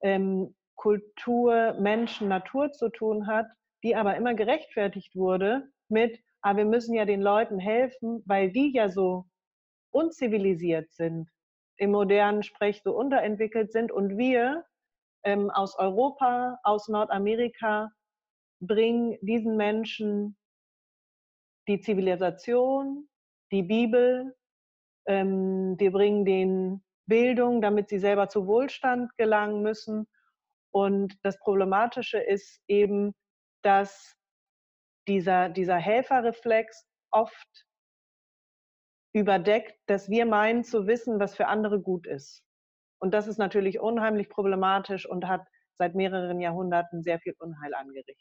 ähm, 0.02 0.56
Kultur, 0.76 1.76
Menschen, 1.80 2.30
Natur 2.30 2.72
zu 2.72 2.90
tun 2.90 3.28
hat, 3.28 3.48
die 3.84 3.96
aber 3.96 4.16
immer 4.16 4.34
gerechtfertigt 4.34 5.16
wurde 5.16 5.70
mit, 5.90 6.20
aber 6.42 6.54
ah, 6.54 6.58
wir 6.58 6.66
müssen 6.66 6.94
ja 6.94 7.04
den 7.04 7.22
Leuten 7.22 7.60
helfen, 7.60 8.24
weil 8.26 8.50
die 8.52 8.72
ja 8.74 8.88
so 8.88 9.26
unzivilisiert 9.92 10.90
sind, 10.94 11.30
im 11.76 11.92
modernen 11.92 12.44
Sprech 12.44 12.82
so 12.82 12.96
unterentwickelt 12.96 13.74
sind 13.74 13.92
und 13.92 14.18
wir 14.18 14.64
ähm, 15.24 15.50
aus 15.50 15.78
Europa, 15.78 16.58
aus 16.64 16.88
Nordamerika 16.88 17.92
bringen 18.62 19.18
diesen 19.22 19.58
Menschen 19.58 20.38
die 21.68 21.82
Zivilisation, 21.82 23.10
die 23.52 23.64
Bibel, 23.64 24.36
ähm, 25.08 25.76
wir 25.78 25.92
bringen 25.92 26.26
denen 26.26 26.84
Bildung, 27.08 27.62
damit 27.62 27.90
sie 27.90 28.00
selber 28.00 28.30
zu 28.30 28.46
Wohlstand 28.48 29.16
gelangen 29.18 29.62
müssen. 29.62 30.08
Und 30.72 31.18
das 31.24 31.40
Problematische 31.40 32.20
ist 32.20 32.62
eben, 32.68 33.14
dass 33.64 34.16
dieser, 35.08 35.50
dieser 35.50 35.78
Helferreflex 35.78 36.86
oft 37.12 37.66
überdeckt, 39.14 39.76
dass 39.88 40.10
wir 40.10 40.26
meinen 40.26 40.64
zu 40.64 40.86
wissen, 40.86 41.20
was 41.20 41.36
für 41.36 41.48
andere 41.48 41.82
gut 41.82 42.06
ist. 42.06 42.44
Und 43.02 43.14
das 43.14 43.28
ist 43.28 43.40
natürlich 43.40 43.80
unheimlich 43.80 44.30
problematisch 44.30 45.10
und 45.10 45.28
hat 45.28 45.48
seit 45.80 45.96
mehreren 45.96 46.40
Jahrhunderten 46.40 47.02
sehr 47.02 47.20
viel 47.20 47.34
Unheil 47.40 47.74
angerichtet. 47.74 48.18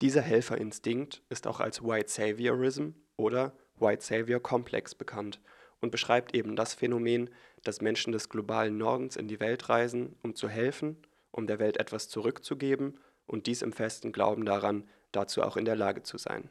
Dieser 0.00 0.22
Helferinstinkt 0.22 1.22
ist 1.28 1.46
auch 1.46 1.60
als 1.60 1.84
White 1.84 2.08
Saviorism 2.08 2.90
oder 3.16 3.56
White 3.80 4.04
Savior 4.04 4.40
Complex 4.40 4.94
bekannt 4.94 5.40
und 5.80 5.90
beschreibt 5.90 6.34
eben 6.34 6.56
das 6.56 6.74
Phänomen, 6.74 7.30
dass 7.62 7.80
Menschen 7.80 8.12
des 8.12 8.28
globalen 8.28 8.78
Nordens 8.78 9.16
in 9.16 9.28
die 9.28 9.40
Welt 9.40 9.68
reisen, 9.68 10.16
um 10.22 10.34
zu 10.34 10.48
helfen, 10.48 10.96
um 11.30 11.46
der 11.46 11.58
Welt 11.58 11.78
etwas 11.78 12.08
zurückzugeben 12.08 12.98
und 13.26 13.46
dies 13.46 13.62
im 13.62 13.72
festen 13.72 14.12
Glauben 14.12 14.44
daran, 14.44 14.88
dazu 15.12 15.42
auch 15.42 15.56
in 15.56 15.64
der 15.64 15.76
Lage 15.76 16.02
zu 16.02 16.18
sein. 16.18 16.48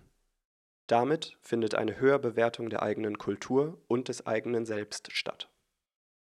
Damit 0.87 1.37
findet 1.41 1.75
eine 1.75 1.99
Höherbewertung 1.99 2.69
der 2.69 2.81
eigenen 2.81 3.17
Kultur 3.17 3.81
und 3.87 4.07
des 4.07 4.25
eigenen 4.25 4.65
Selbst 4.65 5.11
statt. 5.11 5.49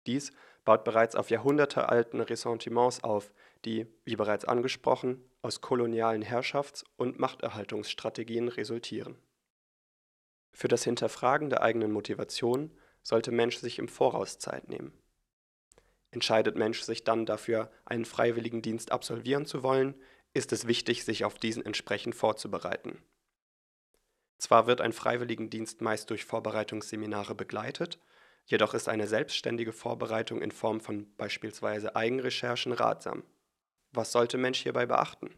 Dies 0.05 0.31
baut 0.63 0.83
bereits 0.83 1.15
auf 1.15 1.29
jahrhundertealten 1.29 2.21
Ressentiments 2.21 3.03
auf, 3.03 3.33
die, 3.65 3.87
wie 4.05 4.15
bereits 4.15 4.45
angesprochen, 4.45 5.23
aus 5.41 5.61
kolonialen 5.61 6.21
Herrschafts- 6.21 6.85
und 6.97 7.19
Machterhaltungsstrategien 7.19 8.47
resultieren. 8.47 9.17
Für 10.53 10.67
das 10.67 10.83
Hinterfragen 10.83 11.49
der 11.49 11.61
eigenen 11.61 11.91
Motivation 11.91 12.71
sollte 13.01 13.31
Mensch 13.31 13.57
sich 13.57 13.79
im 13.79 13.87
Voraus 13.87 14.39
Zeit 14.39 14.69
nehmen. 14.69 14.93
Entscheidet 16.11 16.55
Mensch 16.55 16.81
sich 16.81 17.03
dann 17.03 17.25
dafür, 17.25 17.71
einen 17.85 18.05
freiwilligen 18.05 18.61
Dienst 18.61 18.91
absolvieren 18.91 19.45
zu 19.45 19.63
wollen, 19.63 19.95
ist 20.33 20.53
es 20.53 20.67
wichtig, 20.67 21.03
sich 21.03 21.25
auf 21.25 21.35
diesen 21.35 21.65
entsprechend 21.65 22.15
vorzubereiten. 22.15 23.01
Zwar 24.37 24.67
wird 24.67 24.81
ein 24.81 24.93
Freiwilligendienst 24.93 25.81
meist 25.81 26.09
durch 26.09 26.25
Vorbereitungsseminare 26.25 27.33
begleitet, 27.33 27.99
jedoch 28.45 28.73
ist 28.73 28.89
eine 28.89 29.07
selbstständige 29.07 29.73
Vorbereitung 29.73 30.41
in 30.41 30.51
Form 30.51 30.81
von 30.81 31.15
beispielsweise 31.15 31.95
Eigenrecherchen 31.95 32.73
ratsam. 32.73 33.23
Was 33.91 34.11
sollte 34.11 34.37
Mensch 34.37 34.59
hierbei 34.61 34.85
beachten? 34.85 35.29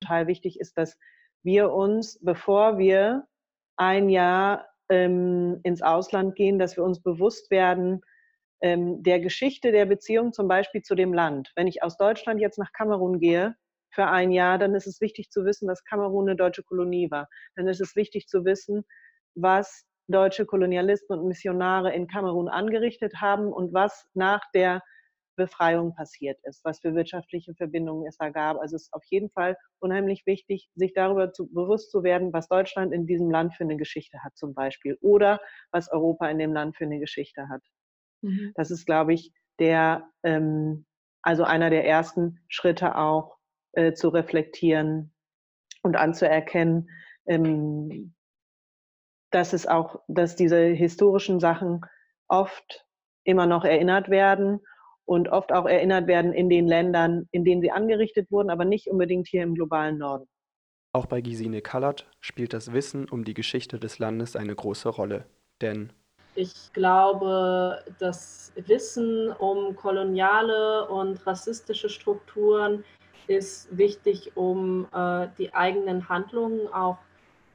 Total 0.00 0.26
wichtig 0.26 0.60
ist, 0.60 0.76
dass 0.76 0.98
wir 1.42 1.70
uns, 1.72 2.18
bevor 2.22 2.78
wir 2.78 3.26
ein 3.78 4.08
Jahr 4.08 4.68
ähm, 4.90 5.60
ins 5.62 5.82
Ausland 5.82 6.34
gehen, 6.34 6.58
dass 6.58 6.76
wir 6.76 6.84
uns 6.84 7.02
bewusst 7.02 7.50
werden 7.50 8.02
ähm, 8.60 9.02
der 9.02 9.20
Geschichte 9.20 9.72
der 9.72 9.86
Beziehung 9.86 10.32
zum 10.32 10.48
Beispiel 10.48 10.82
zu 10.82 10.94
dem 10.94 11.12
Land. 11.12 11.52
Wenn 11.54 11.66
ich 11.66 11.82
aus 11.82 11.96
Deutschland 11.96 12.40
jetzt 12.40 12.58
nach 12.58 12.72
Kamerun 12.72 13.20
gehe 13.20 13.54
für 13.90 14.06
ein 14.06 14.32
Jahr, 14.32 14.58
dann 14.58 14.74
ist 14.74 14.86
es 14.86 15.00
wichtig 15.00 15.30
zu 15.30 15.44
wissen, 15.44 15.68
dass 15.68 15.84
Kamerun 15.84 16.28
eine 16.28 16.36
deutsche 16.36 16.62
Kolonie 16.62 17.10
war. 17.10 17.28
Dann 17.56 17.68
ist 17.68 17.80
es 17.80 17.96
wichtig 17.96 18.26
zu 18.26 18.44
wissen, 18.44 18.84
was 19.34 19.84
deutsche 20.08 20.46
Kolonialisten 20.46 21.18
und 21.18 21.28
Missionare 21.28 21.94
in 21.94 22.08
Kamerun 22.08 22.48
angerichtet 22.48 23.20
haben 23.20 23.52
und 23.52 23.72
was 23.72 24.08
nach 24.14 24.42
der 24.54 24.82
Befreiung 25.38 25.94
passiert 25.94 26.38
ist, 26.42 26.62
was 26.64 26.80
für 26.80 26.94
wirtschaftliche 26.94 27.54
Verbindungen 27.54 28.06
es 28.06 28.18
da 28.18 28.28
gab. 28.28 28.58
Also 28.58 28.76
es 28.76 28.82
ist 28.82 28.92
auf 28.92 29.04
jeden 29.08 29.30
Fall 29.30 29.56
unheimlich 29.78 30.26
wichtig, 30.26 30.68
sich 30.74 30.92
darüber 30.92 31.32
zu, 31.32 31.46
bewusst 31.46 31.90
zu 31.90 32.02
werden, 32.02 32.32
was 32.34 32.48
Deutschland 32.48 32.92
in 32.92 33.06
diesem 33.06 33.30
Land 33.30 33.54
für 33.54 33.64
eine 33.64 33.76
Geschichte 33.76 34.22
hat 34.22 34.36
zum 34.36 34.52
Beispiel 34.52 34.98
oder 35.00 35.40
was 35.70 35.90
Europa 35.90 36.28
in 36.28 36.38
dem 36.38 36.52
Land 36.52 36.76
für 36.76 36.84
eine 36.84 36.98
Geschichte 36.98 37.48
hat. 37.48 37.62
Mhm. 38.20 38.52
Das 38.56 38.70
ist, 38.70 38.84
glaube 38.84 39.14
ich, 39.14 39.32
der, 39.58 40.10
ähm, 40.22 40.84
also 41.22 41.44
einer 41.44 41.70
der 41.70 41.86
ersten 41.86 42.40
Schritte 42.48 42.96
auch 42.96 43.38
äh, 43.72 43.92
zu 43.92 44.08
reflektieren 44.08 45.14
und 45.82 45.96
anzuerkennen, 45.96 46.90
ähm, 47.26 48.14
dass 49.30 49.52
es 49.52 49.66
auch, 49.66 50.00
dass 50.08 50.36
diese 50.36 50.58
historischen 50.58 51.38
Sachen 51.38 51.82
oft 52.28 52.86
immer 53.24 53.46
noch 53.46 53.64
erinnert 53.64 54.08
werden 54.08 54.60
und 55.08 55.30
oft 55.30 55.52
auch 55.52 55.64
erinnert 55.64 56.06
werden 56.06 56.34
in 56.34 56.50
den 56.50 56.66
Ländern, 56.66 57.28
in 57.30 57.42
denen 57.42 57.62
sie 57.62 57.70
angerichtet 57.70 58.30
wurden, 58.30 58.50
aber 58.50 58.66
nicht 58.66 58.88
unbedingt 58.88 59.26
hier 59.26 59.42
im 59.42 59.54
globalen 59.54 59.96
Norden. 59.96 60.28
Auch 60.92 61.06
bei 61.06 61.22
Gesine 61.22 61.62
Kallert 61.62 62.06
spielt 62.20 62.52
das 62.52 62.74
Wissen 62.74 63.08
um 63.08 63.24
die 63.24 63.32
Geschichte 63.32 63.78
des 63.78 63.98
Landes 63.98 64.36
eine 64.36 64.54
große 64.54 64.90
Rolle, 64.90 65.24
denn 65.62 65.92
ich 66.34 66.72
glaube, 66.72 67.82
das 67.98 68.52
Wissen 68.54 69.32
um 69.32 69.74
koloniale 69.74 70.86
und 70.88 71.26
rassistische 71.26 71.88
Strukturen 71.88 72.84
ist 73.28 73.76
wichtig, 73.76 74.36
um 74.36 74.86
äh, 74.92 75.28
die 75.38 75.52
eigenen 75.54 76.08
Handlungen 76.08 76.68
auch 76.72 76.98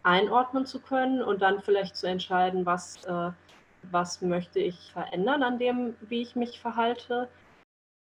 einordnen 0.02 0.66
zu 0.66 0.80
können 0.80 1.22
und 1.22 1.42
dann 1.42 1.62
vielleicht 1.62 1.96
zu 1.96 2.08
entscheiden, 2.08 2.66
was, 2.66 3.04
äh, 3.06 3.30
was 3.92 4.22
möchte 4.22 4.60
ich 4.60 4.92
verändern 4.92 5.44
an 5.44 5.60
dem, 5.60 5.96
wie 6.02 6.22
ich 6.22 6.36
mich 6.36 6.60
verhalte. 6.60 7.30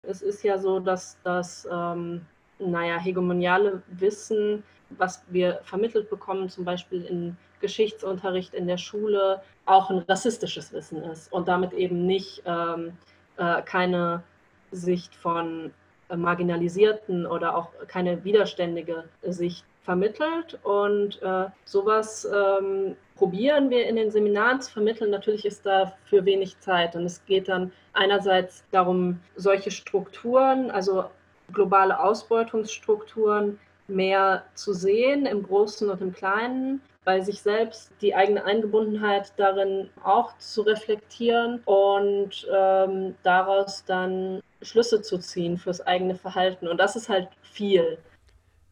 Es 0.04 0.22
ist 0.22 0.44
ja 0.44 0.58
so, 0.58 0.80
dass 0.80 1.18
das, 1.24 1.68
ähm, 1.72 2.26
naja, 2.60 2.98
hegemoniale 2.98 3.82
Wissen, 3.88 4.64
was 4.90 5.24
wir 5.30 5.60
vermittelt 5.64 6.10
bekommen, 6.10 6.50
zum 6.50 6.66
Beispiel 6.66 7.04
in 7.06 7.38
Geschichtsunterricht 7.62 8.54
in 8.54 8.68
der 8.68 8.78
Schule, 8.78 9.42
auch 9.66 9.90
ein 9.90 10.00
rassistisches 10.00 10.74
Wissen 10.74 11.02
ist 11.04 11.32
und 11.32 11.48
damit 11.48 11.72
eben 11.74 12.06
nicht 12.06 12.44
ähm, 12.46 12.98
äh, 13.38 13.62
keine 13.62 14.24
Sicht 14.72 15.16
von 15.16 15.72
äh, 16.10 16.18
marginalisierten 16.18 17.26
oder 17.26 17.56
auch 17.56 17.70
keine 17.88 18.24
widerständige 18.26 19.06
Sicht 19.24 19.66
vermittelt. 19.84 20.60
Und 20.64 21.22
äh, 21.22 21.46
sowas 21.64 22.26
ähm, 22.26 22.98
probieren 23.16 23.70
wir 23.70 23.88
in 23.88 23.96
den 23.96 24.12
Seminaren 24.12 24.62
zu 24.62 24.72
vermitteln. 24.72 25.12
Natürlich 25.12 25.46
ist 25.46 25.66
dafür 25.66 26.26
wenig 26.26 26.60
Zeit. 26.60 26.96
Und 26.96 27.06
es 27.06 27.24
geht 27.26 27.48
dann 27.48 27.72
einerseits 27.94 28.64
darum, 28.72 29.20
solche 29.36 29.72
Strukturen, 29.72 30.72
also 30.72 31.06
globale 31.52 32.00
Ausbeutungsstrukturen, 32.00 33.60
mehr 33.88 34.46
zu 34.56 34.74
sehen 34.74 35.26
im 35.26 35.44
Großen 35.44 35.90
und 35.90 36.02
im 36.02 36.14
Kleinen, 36.14 36.82
bei 37.06 37.20
sich 37.20 37.42
selbst 37.42 37.92
die 38.02 38.16
eigene 38.16 38.46
Eingebundenheit 38.46 39.34
darin 39.38 39.90
auch 40.04 40.38
zu 40.38 40.62
reflektieren 40.62 41.62
und 41.66 42.48
ähm, 42.54 43.16
daraus 43.24 43.84
dann 43.86 44.42
Schlüsse 44.62 45.02
zu 45.02 45.18
ziehen 45.18 45.58
fürs 45.58 45.82
eigene 45.82 46.16
Verhalten. 46.16 46.68
Und 46.68 46.78
das 46.78 46.96
ist 46.96 47.10
halt 47.10 47.28
viel. 47.42 47.98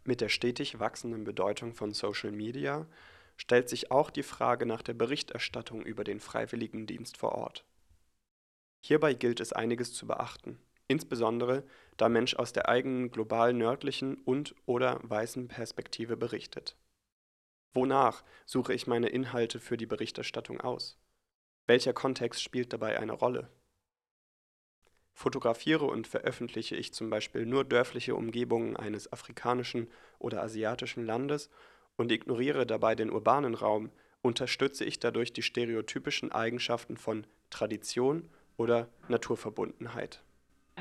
Mit 0.06 0.22
der 0.22 0.30
stetig 0.30 0.80
wachsenden 0.80 1.26
Bedeutung 1.26 1.74
von 1.74 1.92
Social 1.92 2.32
Media 2.32 2.86
stellt 3.42 3.70
sich 3.70 3.90
auch 3.90 4.12
die 4.12 4.22
Frage 4.22 4.68
nach 4.68 4.84
der 4.84 4.94
Berichterstattung 4.94 5.82
über 5.82 6.04
den 6.04 6.20
Freiwilligendienst 6.20 7.18
vor 7.18 7.32
Ort. 7.32 7.66
Hierbei 8.86 9.16
gilt 9.16 9.40
es 9.40 9.52
einiges 9.52 9.96
zu 9.96 10.06
beachten, 10.06 10.60
insbesondere 10.88 11.64
da 11.98 12.08
Mensch 12.08 12.36
aus 12.36 12.54
der 12.54 12.70
eigenen 12.70 13.10
global 13.10 13.54
nördlichen 13.54 14.14
und 14.26 14.54
oder 14.68 15.00
weißen 15.02 15.48
Perspektive 15.48 16.18
berichtet. 16.18 16.78
Wonach 17.74 18.24
suche 18.46 18.76
ich 18.76 18.86
meine 18.86 19.10
Inhalte 19.10 19.60
für 19.60 19.76
die 19.76 19.88
Berichterstattung 19.88 20.62
aus? 20.62 21.00
Welcher 21.66 21.94
Kontext 21.94 22.44
spielt 22.44 22.72
dabei 22.74 23.00
eine 23.00 23.14
Rolle? 23.14 23.50
Fotografiere 25.14 25.86
und 25.86 26.06
veröffentliche 26.06 26.76
ich 26.76 26.94
zum 26.94 27.10
Beispiel 27.10 27.48
nur 27.48 27.66
dörfliche 27.66 28.16
Umgebungen 28.16 28.78
eines 28.78 29.12
afrikanischen 29.12 29.90
oder 30.20 30.44
asiatischen 30.44 31.08
Landes 31.08 31.50
und 31.98 32.12
ignoriere 32.12 32.66
dabei 32.66 32.96
den 32.96 33.12
urbanen 33.12 33.56
Raum, 33.56 33.92
unterstütze 34.22 34.86
ich 34.86 35.00
dadurch 35.00 35.34
die 35.34 35.42
stereotypischen 35.42 36.32
Eigenschaften 36.32 36.98
von 36.98 37.26
Tradition 37.50 38.30
oder 38.58 38.88
Naturverbundenheit. 39.08 40.24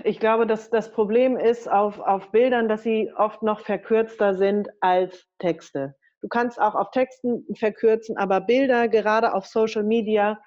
Ich 0.05 0.21
glaube, 0.21 0.47
dass 0.47 0.71
das 0.71 0.93
Problem 0.93 1.37
ist 1.37 1.71
auf, 1.71 1.99
auf 1.99 2.31
Bildern, 2.31 2.69
dass 2.69 2.83
sie 2.83 3.13
oft 3.17 3.43
noch 3.43 3.61
verkürzter 3.61 4.35
sind 4.35 4.69
als 4.81 5.27
Texte. 5.39 5.95
Du 6.21 6.29
kannst 6.29 6.61
auch 6.61 6.75
auf 6.75 6.91
Texten 6.91 7.45
verkürzen, 7.55 8.17
aber 8.17 8.41
Bilder, 8.41 8.89
gerade 8.89 9.35
auf 9.35 9.47
Social 9.47 9.83
Media, 9.83 10.41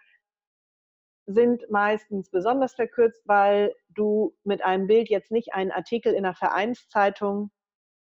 sind 1.26 1.69
meistens 1.69 2.30
besonders 2.30 2.76
verkürzt, 2.76 3.21
weil 3.26 3.73
du 3.89 4.36
mit 4.43 4.63
einem 4.63 4.88
Bild 4.88 5.10
jetzt 5.10 5.32
nicht 5.32 5.54
einen 5.54 5.71
Artikel 5.71 6.13
in 6.13 6.26
einer 6.26 6.36
Vereinszeitung 6.36 7.52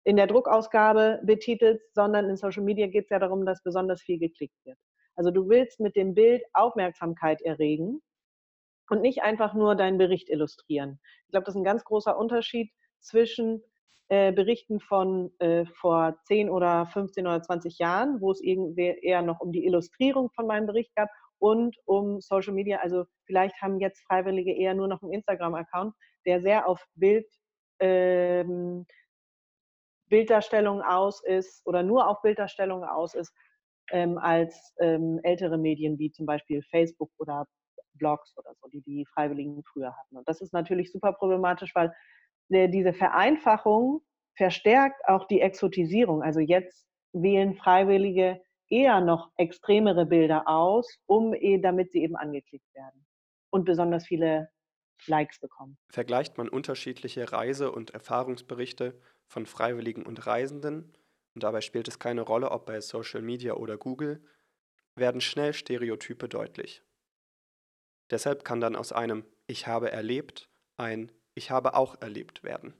in 0.06 0.16
der 0.16 0.28
Druckausgabe 0.28 1.20
betitelst, 1.24 1.92
sondern 1.92 2.30
in 2.30 2.36
Social 2.36 2.62
Media 2.62 2.86
geht 2.86 3.04
es 3.04 3.10
ja 3.10 3.18
darum, 3.18 3.44
dass 3.44 3.60
besonders 3.64 4.00
viel 4.00 4.20
geklickt 4.20 4.54
wird. 4.64 4.78
Also 5.16 5.32
du 5.32 5.48
willst 5.48 5.80
mit 5.80 5.96
dem 5.96 6.14
Bild 6.14 6.44
Aufmerksamkeit 6.52 7.42
erregen 7.42 8.00
und 8.88 9.02
nicht 9.02 9.24
einfach 9.24 9.52
nur 9.54 9.74
deinen 9.74 9.98
Bericht 9.98 10.30
illustrieren. 10.30 11.00
Ich 11.24 11.32
glaube, 11.32 11.44
das 11.46 11.56
ist 11.56 11.60
ein 11.60 11.64
ganz 11.64 11.82
großer 11.82 12.16
Unterschied 12.16 12.70
zwischen 13.00 13.64
äh, 14.08 14.32
Berichten 14.32 14.78
von 14.78 15.32
äh, 15.40 15.66
vor 15.80 16.16
10 16.26 16.50
oder 16.50 16.86
15 16.86 17.26
oder 17.26 17.42
20 17.42 17.80
Jahren, 17.80 18.20
wo 18.20 18.30
es 18.30 18.40
irgendwie 18.40 18.96
eher 19.02 19.22
noch 19.22 19.40
um 19.40 19.50
die 19.50 19.66
Illustrierung 19.66 20.30
von 20.30 20.46
meinem 20.46 20.66
Bericht 20.66 20.94
gab 20.94 21.08
und 21.40 21.76
um 21.84 22.20
Social 22.20 22.54
Media. 22.54 22.78
Also 22.78 23.06
vielleicht 23.24 23.60
haben 23.60 23.80
jetzt 23.80 24.04
Freiwillige 24.06 24.54
eher 24.56 24.74
nur 24.74 24.86
noch 24.86 25.02
einen 25.02 25.12
Instagram-Account, 25.12 25.94
der 26.26 26.42
sehr 26.42 26.68
auf 26.68 26.80
Bild, 26.94 27.26
ähm, 27.80 28.86
Bilddarstellungen 30.08 30.82
aus 30.82 31.22
ist 31.24 31.66
oder 31.66 31.82
nur 31.82 32.08
auf 32.08 32.22
Bilddarstellungen 32.22 32.88
aus 32.88 33.14
ist, 33.14 33.32
ähm, 33.90 34.18
als 34.18 34.74
ähm, 34.80 35.20
ältere 35.22 35.58
Medien 35.58 35.98
wie 35.98 36.10
zum 36.10 36.26
Beispiel 36.26 36.62
Facebook 36.70 37.10
oder 37.18 37.46
Blogs 37.94 38.36
oder 38.36 38.52
so, 38.60 38.68
die 38.68 38.82
die 38.82 39.06
Freiwilligen 39.12 39.62
früher 39.64 39.96
hatten. 39.96 40.16
Und 40.16 40.28
das 40.28 40.40
ist 40.40 40.52
natürlich 40.52 40.92
super 40.92 41.12
problematisch, 41.12 41.74
weil 41.74 41.92
äh, 42.50 42.68
diese 42.68 42.92
Vereinfachung 42.92 44.02
verstärkt 44.36 45.00
auch 45.08 45.26
die 45.26 45.40
Exotisierung. 45.40 46.22
Also 46.22 46.40
jetzt 46.40 46.86
wählen 47.12 47.54
Freiwillige 47.54 48.40
eher 48.68 49.00
noch 49.00 49.30
extremere 49.36 50.06
Bilder 50.06 50.48
aus, 50.48 50.98
um 51.06 51.34
damit 51.62 51.92
sie 51.92 52.02
eben 52.02 52.16
angeklickt 52.16 52.66
werden 52.74 53.06
und 53.50 53.64
besonders 53.64 54.06
viele 54.06 54.48
Likes 55.06 55.38
bekommen. 55.40 55.78
Vergleicht 55.90 56.36
man 56.36 56.48
unterschiedliche 56.48 57.32
Reise- 57.32 57.70
und 57.70 57.90
Erfahrungsberichte 57.90 59.00
von 59.26 59.46
Freiwilligen 59.46 60.04
und 60.04 60.26
Reisenden, 60.26 60.92
und 61.34 61.42
dabei 61.42 61.60
spielt 61.60 61.88
es 61.88 61.98
keine 61.98 62.22
Rolle, 62.22 62.50
ob 62.50 62.66
bei 62.66 62.80
Social 62.80 63.20
Media 63.20 63.54
oder 63.54 63.76
Google, 63.76 64.24
werden 64.94 65.20
schnell 65.20 65.52
Stereotype 65.52 66.28
deutlich. 66.28 66.82
Deshalb 68.10 68.44
kann 68.44 68.60
dann 68.60 68.76
aus 68.76 68.92
einem 68.92 69.24
Ich 69.46 69.66
habe 69.66 69.90
erlebt 69.90 70.48
ein 70.76 71.12
Ich 71.34 71.50
habe 71.50 71.74
auch 71.74 72.00
erlebt 72.00 72.42
werden. 72.42 72.74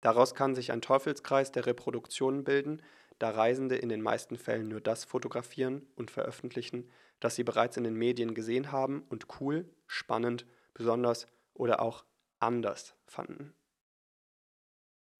Daraus 0.00 0.34
kann 0.34 0.54
sich 0.54 0.70
ein 0.70 0.82
Teufelskreis 0.82 1.50
der 1.50 1.66
Reproduktionen 1.66 2.44
bilden, 2.44 2.82
da 3.18 3.30
Reisende 3.30 3.76
in 3.76 3.88
den 3.88 4.02
meisten 4.02 4.36
Fällen 4.36 4.68
nur 4.68 4.80
das 4.80 5.04
fotografieren 5.04 5.86
und 5.96 6.10
veröffentlichen, 6.10 6.90
das 7.20 7.36
sie 7.36 7.44
bereits 7.44 7.76
in 7.76 7.84
den 7.84 7.94
Medien 7.94 8.34
gesehen 8.34 8.70
haben 8.70 9.04
und 9.08 9.40
cool, 9.40 9.68
spannend, 9.86 10.46
besonders 10.74 11.26
oder 11.54 11.80
auch 11.80 12.04
anders 12.38 12.94
fanden. 13.06 13.54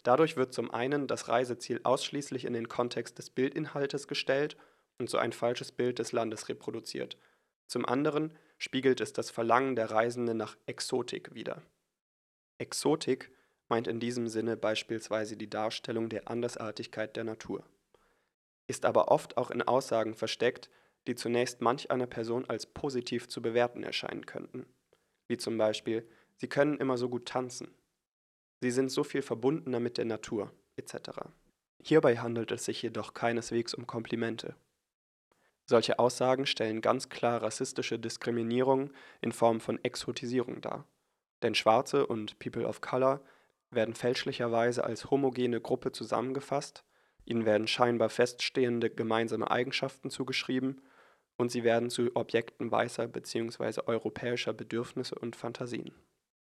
Dadurch 0.05 0.37
wird 0.37 0.55
zum 0.55 0.71
einen 0.71 1.09
das 1.09 1.29
Reiseziel 1.29 1.81
ausschließlich 1.83 2.45
in 2.45 2.53
den 2.53 2.69
Kontext 2.69 3.19
des 3.19 3.31
Bildinhaltes 3.31 4.07
gestellt 4.07 4.57
und 4.99 5.11
so 5.11 5.19
ein 5.19 5.33
falsches 5.33 5.73
Bild 5.73 5.99
des 5.99 6.13
Landes 6.13 6.49
reproduziert. 6.49 7.19
Zum 7.67 7.85
anderen 7.85 8.33
spiegelt 8.59 9.01
es 9.01 9.13
das 9.13 9.31
Verlangen 9.31 9.75
der 9.75 9.91
Reisenden 9.91 10.37
nach 10.37 10.57
Exotik 10.67 11.35
wider. 11.35 11.63
Exotik 12.59 13.33
meint 13.69 13.89
in 13.89 13.99
diesem 13.99 14.29
Sinne 14.29 14.57
beispielsweise 14.57 15.37
die 15.37 15.51
Darstellung 15.51 16.09
der 16.09 16.29
Andersartigkeit 16.29 17.17
der 17.17 17.25
Natur 17.25 17.65
ist 18.67 18.85
aber 18.85 19.09
oft 19.09 19.37
auch 19.37 19.51
in 19.51 19.63
Aussagen 19.63 20.15
versteckt, 20.15 20.71
die 21.07 21.15
zunächst 21.15 21.61
manch 21.61 21.91
einer 21.91 22.07
Person 22.07 22.49
als 22.49 22.67
positiv 22.67 23.29
zu 23.29 23.43
bewerten 23.43 23.83
erscheinen 23.83 24.27
könnten, 24.27 24.67
wie 25.29 25.37
zum 25.37 25.59
Beispiel 25.59 26.09
Sie 26.37 26.49
können 26.49 26.79
immer 26.79 26.99
so 26.99 27.09
gut 27.09 27.27
tanzen, 27.27 27.69
Sie 28.61 28.71
sind 28.71 28.91
so 28.91 29.05
viel 29.05 29.23
verbundener 29.23 29.81
mit 29.81 29.99
der 29.99 30.05
Natur, 30.05 30.53
etc. 30.77 31.11
Hierbei 31.83 32.19
handelt 32.19 32.51
es 32.51 32.65
sich 32.65 32.83
jedoch 32.83 33.15
keineswegs 33.15 33.75
um 33.75 33.87
Komplimente. 33.87 34.55
Solche 35.67 35.99
Aussagen 35.99 36.47
stellen 36.47 36.81
ganz 36.81 37.09
klar 37.09 37.43
rassistische 37.43 37.99
Diskriminierung 37.99 38.91
in 39.21 39.33
Form 39.33 39.61
von 39.61 39.83
Exotisierung 39.83 40.61
dar, 40.61 40.87
denn 41.43 41.55
Schwarze 41.55 42.07
und 42.07 42.39
People 42.39 42.67
of 42.67 42.81
Color 42.81 43.23
werden 43.71 43.95
fälschlicherweise 43.95 44.85
als 44.85 45.11
homogene 45.11 45.61
Gruppe 45.61 45.93
zusammengefasst 45.93 46.85
Ihnen 47.25 47.47
werden 47.47 47.67
scheinbar 47.67 48.11
feststehende 48.11 48.91
gemeinsame 48.91 49.51
Eigenschaften 49.51 50.11
zugeschrieben 50.11 50.83
und 51.37 51.51
sie 51.51 51.65
werden 51.65 51.91
zu 51.91 52.15
Objekten 52.15 52.71
weißer 52.71 53.09
bzw. 53.09 53.83
europäischer 53.87 54.53
Bedürfnisse 54.53 55.15
und 55.15 55.37
Fantasien. 55.37 55.93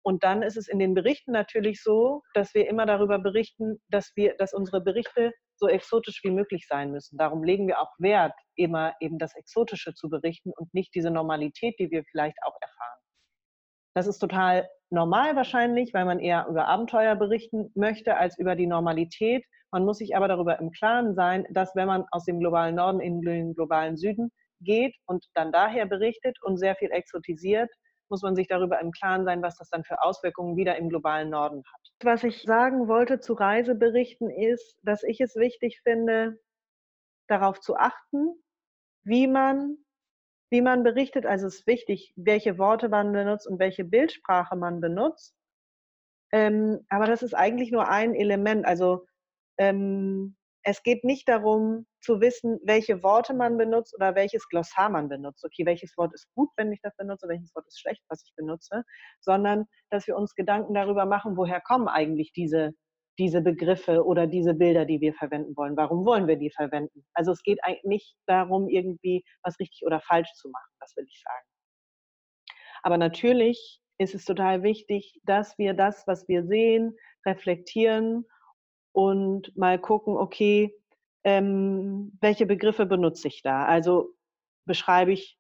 Und 0.06 0.24
dann 0.24 0.44
ist 0.44 0.56
es 0.56 0.68
in 0.68 0.78
den 0.78 0.94
Berichten 0.94 1.32
natürlich 1.32 1.82
so, 1.82 2.22
dass 2.36 2.54
wir 2.54 2.70
immer 2.70 2.86
darüber 2.86 3.18
berichten, 3.18 3.82
dass 3.90 4.12
wir, 4.16 4.36
dass 4.38 4.54
unsere 4.54 4.80
Berichte 4.80 5.34
so 5.56 5.68
exotisch 5.68 6.22
wie 6.24 6.30
möglich 6.30 6.68
sein 6.68 6.92
müssen. 6.92 7.18
Darum 7.18 7.44
legen 7.44 7.68
wir 7.68 7.82
auch 7.82 7.92
Wert, 7.98 8.34
immer 8.56 8.94
eben 9.00 9.18
das 9.18 9.36
Exotische 9.36 9.96
zu 9.96 10.08
berichten 10.08 10.52
und 10.56 10.72
nicht 10.76 10.94
diese 10.94 11.10
Normalität, 11.10 11.80
die 11.80 11.90
wir 11.90 12.04
vielleicht 12.04 12.38
auch 12.44 12.56
erfahren. 12.62 13.00
Das 13.96 14.06
ist 14.06 14.20
total 14.20 14.70
normal 14.92 15.36
wahrscheinlich, 15.36 15.92
weil 15.96 16.06
man 16.06 16.20
eher 16.20 16.46
über 16.50 16.68
Abenteuer 16.68 17.16
berichten 17.16 17.72
möchte 17.74 18.16
als 18.16 18.38
über 18.38 18.56
die 18.56 18.68
Normalität. 18.68 19.44
Man 19.72 19.86
muss 19.86 19.98
sich 19.98 20.16
aber 20.16 20.28
darüber 20.28 20.60
im 20.60 20.70
Klaren 20.70 21.16
sein, 21.16 21.48
dass 21.50 21.76
wenn 21.76 21.88
man 21.88 22.06
aus 22.12 22.26
dem 22.26 22.40
globalen 22.40 22.76
Norden 22.76 23.00
in 23.00 23.22
den 23.22 23.56
globalen 23.56 23.98
Süden 23.98 24.32
geht 24.62 24.96
und 25.08 25.26
dann 25.34 25.52
daher 25.52 25.88
berichtet 25.88 26.38
und 26.44 26.58
sehr 26.58 26.76
viel 26.76 26.92
exotisiert, 26.92 27.72
muss 28.10 28.22
man 28.22 28.36
sich 28.36 28.48
darüber 28.48 28.80
im 28.80 28.92
Klaren 28.92 29.26
sein, 29.26 29.42
was 29.42 29.58
das 29.58 29.70
dann 29.70 29.84
für 29.84 30.02
Auswirkungen 30.02 30.56
wieder 30.56 30.78
im 30.78 30.90
globalen 30.90 31.30
Norden 31.30 31.64
hat. 31.74 31.82
Was 32.04 32.24
ich 32.24 32.44
sagen 32.44 32.88
wollte 32.88 33.20
zu 33.20 33.34
Reiseberichten 33.34 34.30
ist, 34.30 34.80
dass 34.84 35.04
ich 35.04 35.22
es 35.22 35.36
wichtig 35.36 35.82
finde, 35.84 36.40
darauf 37.28 37.60
zu 37.60 37.76
achten, 37.76 38.34
wie 39.04 39.28
man 39.28 39.78
wie 40.52 40.62
man 40.62 40.84
berichtet. 40.84 41.26
Also 41.26 41.48
es 41.48 41.60
ist 41.60 41.68
wichtig, 41.68 42.14
welche 42.16 42.58
Worte 42.58 42.88
man 42.90 43.12
benutzt 43.12 43.48
und 43.48 43.60
welche 43.60 43.84
Bildsprache 43.84 44.56
man 44.56 44.80
benutzt. 44.80 45.36
Ähm, 46.32 46.86
aber 46.90 47.08
das 47.08 47.24
ist 47.24 47.34
eigentlich 47.34 47.72
nur 47.72 47.90
ein 47.90 48.16
Element. 48.16 48.66
Also 48.66 49.06
ähm, 49.58 50.36
es 50.64 50.84
geht 50.84 51.04
nicht 51.04 51.28
darum 51.28 51.88
zu 52.06 52.22
wissen, 52.22 52.60
welche 52.64 53.04
Worte 53.04 53.34
man 53.34 53.58
benutzt 53.58 53.94
oder 53.96 54.16
welches 54.16 54.48
Glossar 54.48 54.90
man 54.90 55.10
benutzt. 55.10 55.44
Okay, 55.44 55.66
welches 55.66 55.98
Wort 55.98 56.14
ist 56.14 56.28
gut, 56.36 56.50
wenn 56.56 56.72
ich 56.72 56.80
das 56.82 56.96
benutze, 56.96 57.28
welches 57.28 57.54
Wort 57.56 57.68
ist 57.68 57.80
schlecht, 57.80 58.04
was 58.10 58.24
ich 58.26 58.34
benutze, 58.36 58.84
sondern 59.20 59.66
dass 59.90 60.08
wir 60.08 60.16
uns 60.16 60.36
Gedanken 60.36 60.74
darüber 60.74 61.06
machen, 61.06 61.36
woher 61.36 61.62
kommen 61.62 61.88
eigentlich 61.88 62.32
diese 62.34 62.72
diese 63.18 63.42
Begriffe 63.42 64.06
oder 64.06 64.28
diese 64.28 64.54
Bilder, 64.54 64.86
die 64.86 65.00
wir 65.00 65.14
verwenden 65.14 65.56
wollen. 65.56 65.78
Warum 65.78 66.06
wollen 66.06 66.28
wir 66.28 66.36
die 66.36 66.52
verwenden? 66.52 67.06
Also 67.14 67.32
es 67.32 67.44
geht 67.44 67.64
eigentlich 67.64 67.84
nicht 67.84 68.18
darum, 68.26 68.68
irgendwie 68.68 69.24
was 69.44 69.60
richtig 69.60 69.86
oder 69.86 70.02
falsch 70.02 70.32
zu 70.34 70.50
machen, 70.50 70.72
das 70.80 70.94
will 70.98 71.06
ich 71.08 71.22
sagen. 71.22 71.46
Aber 72.84 72.98
natürlich 72.98 73.80
ist 73.98 74.16
es 74.16 74.26
total 74.26 74.64
wichtig, 74.64 75.20
dass 75.24 75.58
wir 75.58 75.74
das, 75.74 76.06
was 76.08 76.28
wir 76.28 76.46
sehen, 76.46 76.98
reflektieren 77.26 78.26
und 78.92 79.56
mal 79.56 79.80
gucken, 79.80 80.18
okay, 80.18 80.76
ähm, 81.26 82.18
welche 82.22 82.46
Begriffe 82.46 82.86
benutze 82.86 83.28
ich 83.28 83.42
da? 83.42 83.66
Also 83.66 84.14
beschreibe 84.66 85.12
ich, 85.12 85.38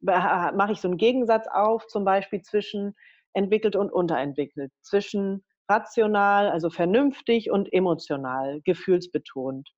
mache 0.00 0.72
ich 0.72 0.80
so 0.80 0.88
einen 0.88 0.98
Gegensatz 0.98 1.46
auf, 1.50 1.86
zum 1.86 2.04
Beispiel 2.04 2.42
zwischen 2.42 2.94
entwickelt 3.32 3.74
und 3.74 3.90
unterentwickelt, 3.90 4.70
zwischen 4.82 5.42
rational, 5.70 6.50
also 6.50 6.68
vernünftig 6.68 7.50
und 7.50 7.72
emotional, 7.72 8.60
gefühlsbetont. 8.64 9.68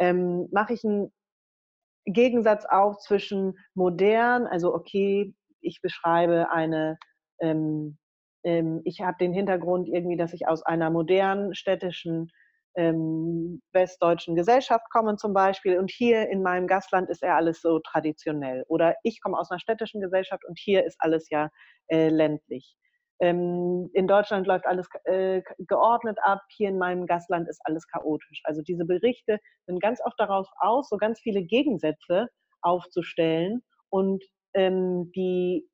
Ähm, 0.00 0.48
Mache 0.50 0.74
ich 0.74 0.84
einen 0.84 1.12
Gegensatz 2.04 2.64
auf 2.64 2.98
zwischen 2.98 3.56
modern, 3.74 4.46
also 4.46 4.74
okay, 4.74 5.34
ich 5.60 5.80
beschreibe 5.82 6.50
eine, 6.50 6.98
ähm, 7.40 7.96
ähm, 8.44 8.80
ich 8.84 9.02
habe 9.02 9.16
den 9.20 9.32
Hintergrund 9.32 9.88
irgendwie, 9.88 10.16
dass 10.16 10.32
ich 10.32 10.48
aus 10.48 10.64
einer 10.64 10.90
modernen 10.90 11.54
städtischen 11.54 12.30
ähm, 12.76 13.62
westdeutschen 13.72 14.36
Gesellschaft 14.36 14.84
komme 14.90 15.16
zum 15.16 15.32
Beispiel 15.32 15.78
und 15.78 15.90
hier 15.90 16.28
in 16.28 16.42
meinem 16.42 16.66
Gastland 16.66 17.08
ist 17.10 17.22
er 17.22 17.36
alles 17.36 17.60
so 17.60 17.80
traditionell. 17.80 18.64
Oder 18.68 18.96
ich 19.02 19.20
komme 19.22 19.38
aus 19.38 19.50
einer 19.50 19.60
städtischen 19.60 20.00
Gesellschaft 20.00 20.44
und 20.46 20.58
hier 20.58 20.84
ist 20.84 20.96
alles 21.00 21.28
ja 21.30 21.50
äh, 21.88 22.08
ländlich. 22.08 22.76
Ähm, 23.18 23.88
in 23.94 24.06
Deutschland 24.06 24.46
läuft 24.46 24.66
alles 24.66 24.88
äh, 25.04 25.40
geordnet 25.58 26.18
ab, 26.22 26.42
hier 26.50 26.68
in 26.68 26.78
meinem 26.78 27.06
Gastland 27.06 27.48
ist 27.48 27.60
alles 27.64 27.86
chaotisch. 27.88 28.42
Also 28.44 28.60
diese 28.62 28.84
Berichte 28.84 29.38
sind 29.66 29.80
ganz 29.80 30.00
oft 30.04 30.20
darauf 30.20 30.46
aus, 30.60 30.88
so 30.90 30.98
ganz 30.98 31.20
viele 31.20 31.42
Gegensätze 31.42 32.28
aufzustellen 32.60 33.62
und 33.88 34.22
ähm, 34.54 35.12
die 35.14 35.66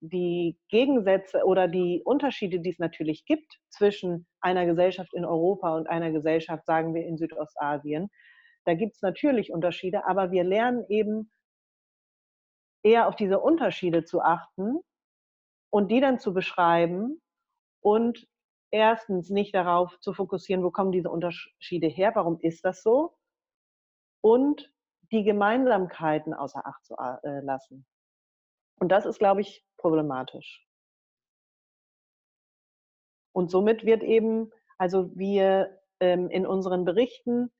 die 0.00 0.58
Gegensätze 0.68 1.44
oder 1.44 1.68
die 1.68 2.02
Unterschiede, 2.04 2.60
die 2.60 2.70
es 2.70 2.78
natürlich 2.78 3.24
gibt 3.24 3.58
zwischen 3.68 4.26
einer 4.40 4.66
Gesellschaft 4.66 5.12
in 5.14 5.24
Europa 5.24 5.76
und 5.76 5.88
einer 5.88 6.12
Gesellschaft, 6.12 6.64
sagen 6.66 6.94
wir, 6.94 7.04
in 7.04 7.18
Südostasien, 7.18 8.08
da 8.64 8.74
gibt 8.74 8.96
es 8.96 9.02
natürlich 9.02 9.52
Unterschiede, 9.52 10.06
aber 10.06 10.30
wir 10.30 10.44
lernen 10.44 10.84
eben 10.88 11.30
eher 12.84 13.08
auf 13.08 13.16
diese 13.16 13.40
Unterschiede 13.40 14.04
zu 14.04 14.20
achten 14.20 14.78
und 15.70 15.90
die 15.90 16.00
dann 16.00 16.18
zu 16.18 16.32
beschreiben 16.32 17.20
und 17.80 18.26
erstens 18.70 19.30
nicht 19.30 19.54
darauf 19.54 19.98
zu 20.00 20.12
fokussieren, 20.12 20.62
wo 20.62 20.70
kommen 20.70 20.92
diese 20.92 21.10
Unterschiede 21.10 21.88
her, 21.88 22.12
warum 22.14 22.38
ist 22.40 22.64
das 22.64 22.82
so 22.82 23.16
und 24.20 24.72
die 25.10 25.24
Gemeinsamkeiten 25.24 26.34
außer 26.34 26.66
Acht 26.66 26.84
zu 26.84 26.94
äh, 26.94 27.40
lassen. 27.40 27.86
Und 28.78 28.90
das 28.90 29.06
ist, 29.06 29.18
glaube 29.18 29.40
ich, 29.40 29.64
problematisch. 29.76 30.64
Und 33.32 33.50
somit 33.50 33.84
wird 33.84 34.02
eben, 34.02 34.50
also 34.78 35.14
wir 35.16 35.80
ähm, 36.00 36.28
in 36.30 36.46
unseren 36.46 36.84
Berichten 36.84 37.50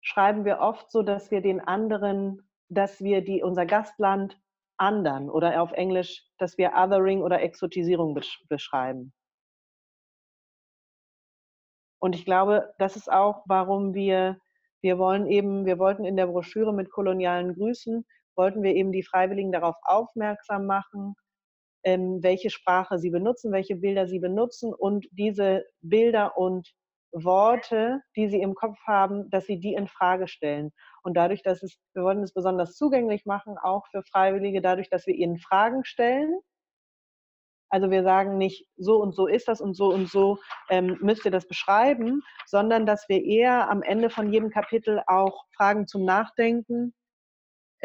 schreiben 0.00 0.44
wir 0.44 0.60
oft 0.60 0.90
so, 0.90 1.02
dass 1.02 1.30
wir 1.30 1.40
den 1.40 1.60
anderen, 1.60 2.48
dass 2.68 3.00
wir 3.00 3.22
die, 3.22 3.42
unser 3.42 3.66
Gastland 3.66 4.40
anderen 4.78 5.30
oder 5.30 5.60
auf 5.62 5.72
Englisch, 5.72 6.24
dass 6.38 6.58
wir 6.58 6.72
Othering 6.74 7.22
oder 7.22 7.40
Exotisierung 7.40 8.18
beschreiben. 8.48 9.12
Und 11.98 12.14
ich 12.14 12.24
glaube, 12.24 12.74
das 12.78 12.96
ist 12.96 13.10
auch, 13.10 13.42
warum 13.46 13.94
wir, 13.94 14.38
wir 14.80 14.98
wollen 14.98 15.26
eben, 15.26 15.64
wir 15.64 15.78
wollten 15.78 16.04
in 16.04 16.16
der 16.16 16.26
Broschüre 16.26 16.72
mit 16.72 16.90
kolonialen 16.90 17.54
Grüßen, 17.54 18.06
wollten 18.36 18.62
wir 18.62 18.74
eben 18.74 18.92
die 18.92 19.02
Freiwilligen 19.02 19.52
darauf 19.52 19.76
aufmerksam 19.82 20.66
machen, 20.66 21.14
ähm, 21.84 22.22
welche 22.22 22.50
Sprache 22.50 22.98
sie 22.98 23.10
benutzen, 23.10 23.52
welche 23.52 23.76
Bilder 23.76 24.06
sie 24.06 24.18
benutzen 24.18 24.74
und 24.74 25.06
diese 25.12 25.64
Bilder 25.82 26.36
und 26.36 26.72
Worte, 27.12 28.02
die 28.16 28.28
sie 28.28 28.40
im 28.40 28.54
Kopf 28.54 28.76
haben, 28.86 29.30
dass 29.30 29.46
sie 29.46 29.58
die 29.58 29.74
in 29.74 29.86
Frage 29.88 30.28
stellen. 30.28 30.72
Und 31.02 31.16
dadurch, 31.16 31.42
dass 31.42 31.62
es, 31.62 31.78
wir 31.94 32.02
wollen 32.02 32.22
es 32.22 32.34
besonders 32.34 32.74
zugänglich 32.74 33.24
machen, 33.24 33.56
auch 33.62 33.86
für 33.90 34.02
Freiwillige, 34.02 34.60
dadurch, 34.60 34.90
dass 34.90 35.06
wir 35.06 35.14
ihnen 35.14 35.38
Fragen 35.38 35.84
stellen. 35.84 36.38
Also 37.70 37.90
wir 37.90 38.02
sagen 38.02 38.36
nicht, 38.38 38.68
so 38.76 38.96
und 39.00 39.14
so 39.14 39.26
ist 39.26 39.48
das 39.48 39.60
und 39.60 39.74
so 39.74 39.92
und 39.92 40.08
so 40.08 40.38
ähm, 40.68 40.98
müsst 41.00 41.24
ihr 41.24 41.30
das 41.30 41.48
beschreiben, 41.48 42.22
sondern 42.46 42.86
dass 42.86 43.08
wir 43.08 43.24
eher 43.24 43.70
am 43.70 43.82
Ende 43.82 44.10
von 44.10 44.32
jedem 44.32 44.50
Kapitel 44.50 45.02
auch 45.06 45.44
Fragen 45.56 45.86
zum 45.86 46.04
Nachdenken 46.04 46.94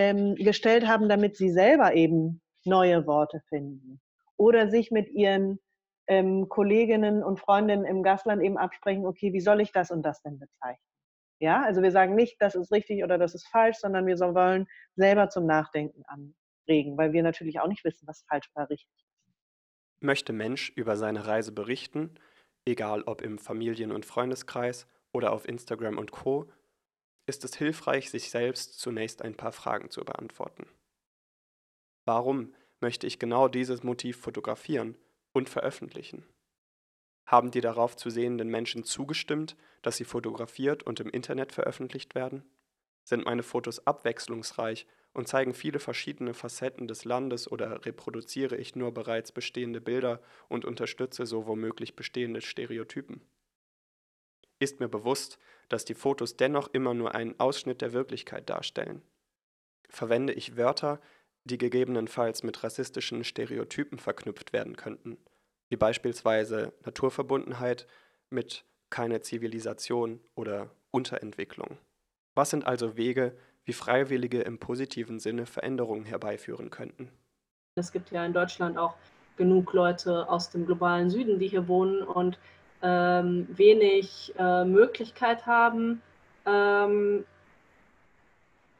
ähm, 0.01 0.35
gestellt 0.35 0.87
haben, 0.87 1.07
damit 1.09 1.37
sie 1.37 1.51
selber 1.51 1.93
eben 1.93 2.41
neue 2.65 3.05
Worte 3.05 3.41
finden 3.49 4.01
oder 4.37 4.69
sich 4.69 4.89
mit 4.89 5.09
ihren 5.09 5.59
ähm, 6.07 6.49
Kolleginnen 6.49 7.23
und 7.23 7.39
Freundinnen 7.39 7.85
im 7.85 8.01
Gastland 8.01 8.41
eben 8.41 8.57
absprechen, 8.57 9.05
okay, 9.05 9.33
wie 9.33 9.39
soll 9.39 9.61
ich 9.61 9.71
das 9.71 9.91
und 9.91 10.03
das 10.03 10.21
denn 10.23 10.39
bezeichnen? 10.39 10.85
Ja, 11.39 11.63
also 11.63 11.81
wir 11.81 11.91
sagen 11.91 12.15
nicht, 12.15 12.35
das 12.39 12.55
ist 12.55 12.71
richtig 12.71 13.03
oder 13.03 13.17
das 13.17 13.33
ist 13.35 13.47
falsch, 13.47 13.77
sondern 13.77 14.05
wir 14.05 14.17
wollen 14.19 14.67
selber 14.95 15.29
zum 15.29 15.45
Nachdenken 15.45 16.03
anregen, 16.05 16.97
weil 16.97 17.13
wir 17.13 17.23
natürlich 17.23 17.59
auch 17.59 17.67
nicht 17.67 17.83
wissen, 17.83 18.07
was 18.07 18.23
falsch 18.27 18.49
oder 18.55 18.69
richtig 18.69 18.91
ist. 18.95 19.33
Möchte 20.03 20.33
Mensch 20.33 20.71
über 20.75 20.97
seine 20.97 21.27
Reise 21.27 21.51
berichten, 21.51 22.15
egal 22.65 23.03
ob 23.03 23.21
im 23.21 23.37
Familien- 23.37 23.91
und 23.91 24.05
Freundeskreis 24.05 24.87
oder 25.13 25.31
auf 25.31 25.47
Instagram 25.47 25.97
und 25.97 26.11
Co., 26.11 26.51
ist 27.31 27.45
es 27.45 27.55
hilfreich, 27.55 28.09
sich 28.09 28.29
selbst 28.29 28.77
zunächst 28.77 29.21
ein 29.21 29.37
paar 29.37 29.53
Fragen 29.53 29.89
zu 29.89 30.03
beantworten. 30.03 30.67
Warum 32.03 32.53
möchte 32.81 33.07
ich 33.07 33.19
genau 33.19 33.47
dieses 33.47 33.83
Motiv 33.83 34.19
fotografieren 34.19 34.97
und 35.31 35.47
veröffentlichen? 35.47 36.25
Haben 37.25 37.51
die 37.51 37.61
darauf 37.61 37.95
zu 37.95 38.09
sehenden 38.09 38.49
Menschen 38.49 38.83
zugestimmt, 38.83 39.55
dass 39.81 39.95
sie 39.95 40.03
fotografiert 40.03 40.83
und 40.83 40.99
im 40.99 41.09
Internet 41.09 41.53
veröffentlicht 41.53 42.15
werden? 42.15 42.43
Sind 43.05 43.23
meine 43.23 43.43
Fotos 43.43 43.87
abwechslungsreich 43.87 44.85
und 45.13 45.29
zeigen 45.29 45.53
viele 45.53 45.79
verschiedene 45.79 46.33
Facetten 46.33 46.89
des 46.89 47.05
Landes 47.05 47.49
oder 47.49 47.85
reproduziere 47.85 48.57
ich 48.57 48.75
nur 48.75 48.93
bereits 48.93 49.31
bestehende 49.31 49.79
Bilder 49.79 50.21
und 50.49 50.65
unterstütze 50.65 51.25
so 51.25 51.47
womöglich 51.47 51.95
bestehende 51.95 52.41
Stereotypen? 52.41 53.21
Ist 54.61 54.79
mir 54.79 54.87
bewusst, 54.87 55.39
dass 55.69 55.85
die 55.85 55.95
Fotos 55.95 56.37
dennoch 56.37 56.67
immer 56.71 56.93
nur 56.93 57.15
einen 57.15 57.39
Ausschnitt 57.39 57.81
der 57.81 57.93
Wirklichkeit 57.93 58.47
darstellen? 58.47 59.01
Verwende 59.89 60.33
ich 60.33 60.55
Wörter, 60.55 61.01
die 61.45 61.57
gegebenenfalls 61.57 62.43
mit 62.43 62.63
rassistischen 62.63 63.23
Stereotypen 63.23 63.97
verknüpft 63.97 64.53
werden 64.53 64.75
könnten, 64.75 65.17
wie 65.69 65.77
beispielsweise 65.77 66.73
Naturverbundenheit 66.85 67.87
mit 68.29 68.63
keine 68.91 69.21
Zivilisation 69.21 70.19
oder 70.35 70.69
Unterentwicklung. 70.91 71.79
Was 72.35 72.51
sind 72.51 72.67
also 72.67 72.95
Wege, 72.95 73.35
wie 73.65 73.73
Freiwillige 73.73 74.41
im 74.41 74.59
positiven 74.59 75.17
Sinne 75.17 75.47
Veränderungen 75.47 76.05
herbeiführen 76.05 76.69
könnten? 76.69 77.09
Es 77.73 77.91
gibt 77.91 78.11
ja 78.11 78.23
in 78.23 78.33
Deutschland 78.33 78.77
auch 78.77 78.93
genug 79.37 79.73
Leute 79.73 80.29
aus 80.29 80.51
dem 80.51 80.67
globalen 80.67 81.09
Süden, 81.09 81.39
die 81.39 81.47
hier 81.47 81.67
wohnen 81.67 82.03
und 82.03 82.37
ähm, 82.81 83.47
wenig 83.51 84.33
äh, 84.37 84.65
Möglichkeit 84.65 85.45
haben 85.45 86.01
ähm, 86.45 87.25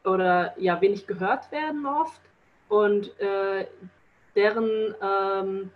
oder 0.04 0.54
ja 0.58 0.82
wenig 0.82 1.08
gehört 1.08 1.52
werden 1.52 1.86
oft 1.86 2.22
und 2.70 3.20
äh, 3.20 3.68
deren, 4.36 4.96
ähm, 5.02 5.72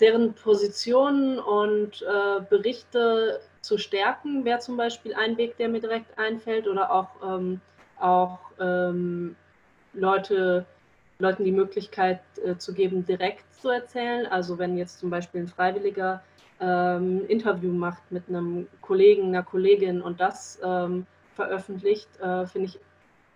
deren 0.00 0.34
Positionen 0.34 1.38
und 1.38 2.02
äh, 2.02 2.40
Berichte 2.48 3.40
zu 3.60 3.78
stärken, 3.78 4.44
wäre 4.44 4.58
zum 4.58 4.76
Beispiel 4.76 5.14
ein 5.14 5.36
Weg, 5.36 5.56
der 5.56 5.68
mir 5.68 5.80
direkt 5.80 6.18
einfällt, 6.18 6.66
oder 6.66 6.90
auch, 6.90 7.08
ähm, 7.22 7.60
auch 7.98 8.38
ähm, 8.58 9.36
Leute, 9.92 10.64
Leuten 11.18 11.44
die 11.44 11.52
Möglichkeit 11.52 12.20
äh, 12.44 12.56
zu 12.56 12.72
geben, 12.74 13.04
direkt 13.06 13.44
zu 13.54 13.68
erzählen. 13.68 14.26
Also 14.26 14.58
wenn 14.58 14.76
jetzt 14.76 14.98
zum 14.98 15.10
Beispiel 15.10 15.42
ein 15.42 15.48
Freiwilliger 15.48 16.22
ähm, 16.62 17.26
Interview 17.26 17.72
macht 17.72 18.10
mit 18.10 18.28
einem 18.28 18.68
Kollegen, 18.80 19.28
einer 19.28 19.42
Kollegin 19.42 20.00
und 20.00 20.20
das 20.20 20.60
ähm, 20.64 21.06
veröffentlicht, 21.34 22.08
äh, 22.20 22.46
finde 22.46 22.68
ich 22.68 22.80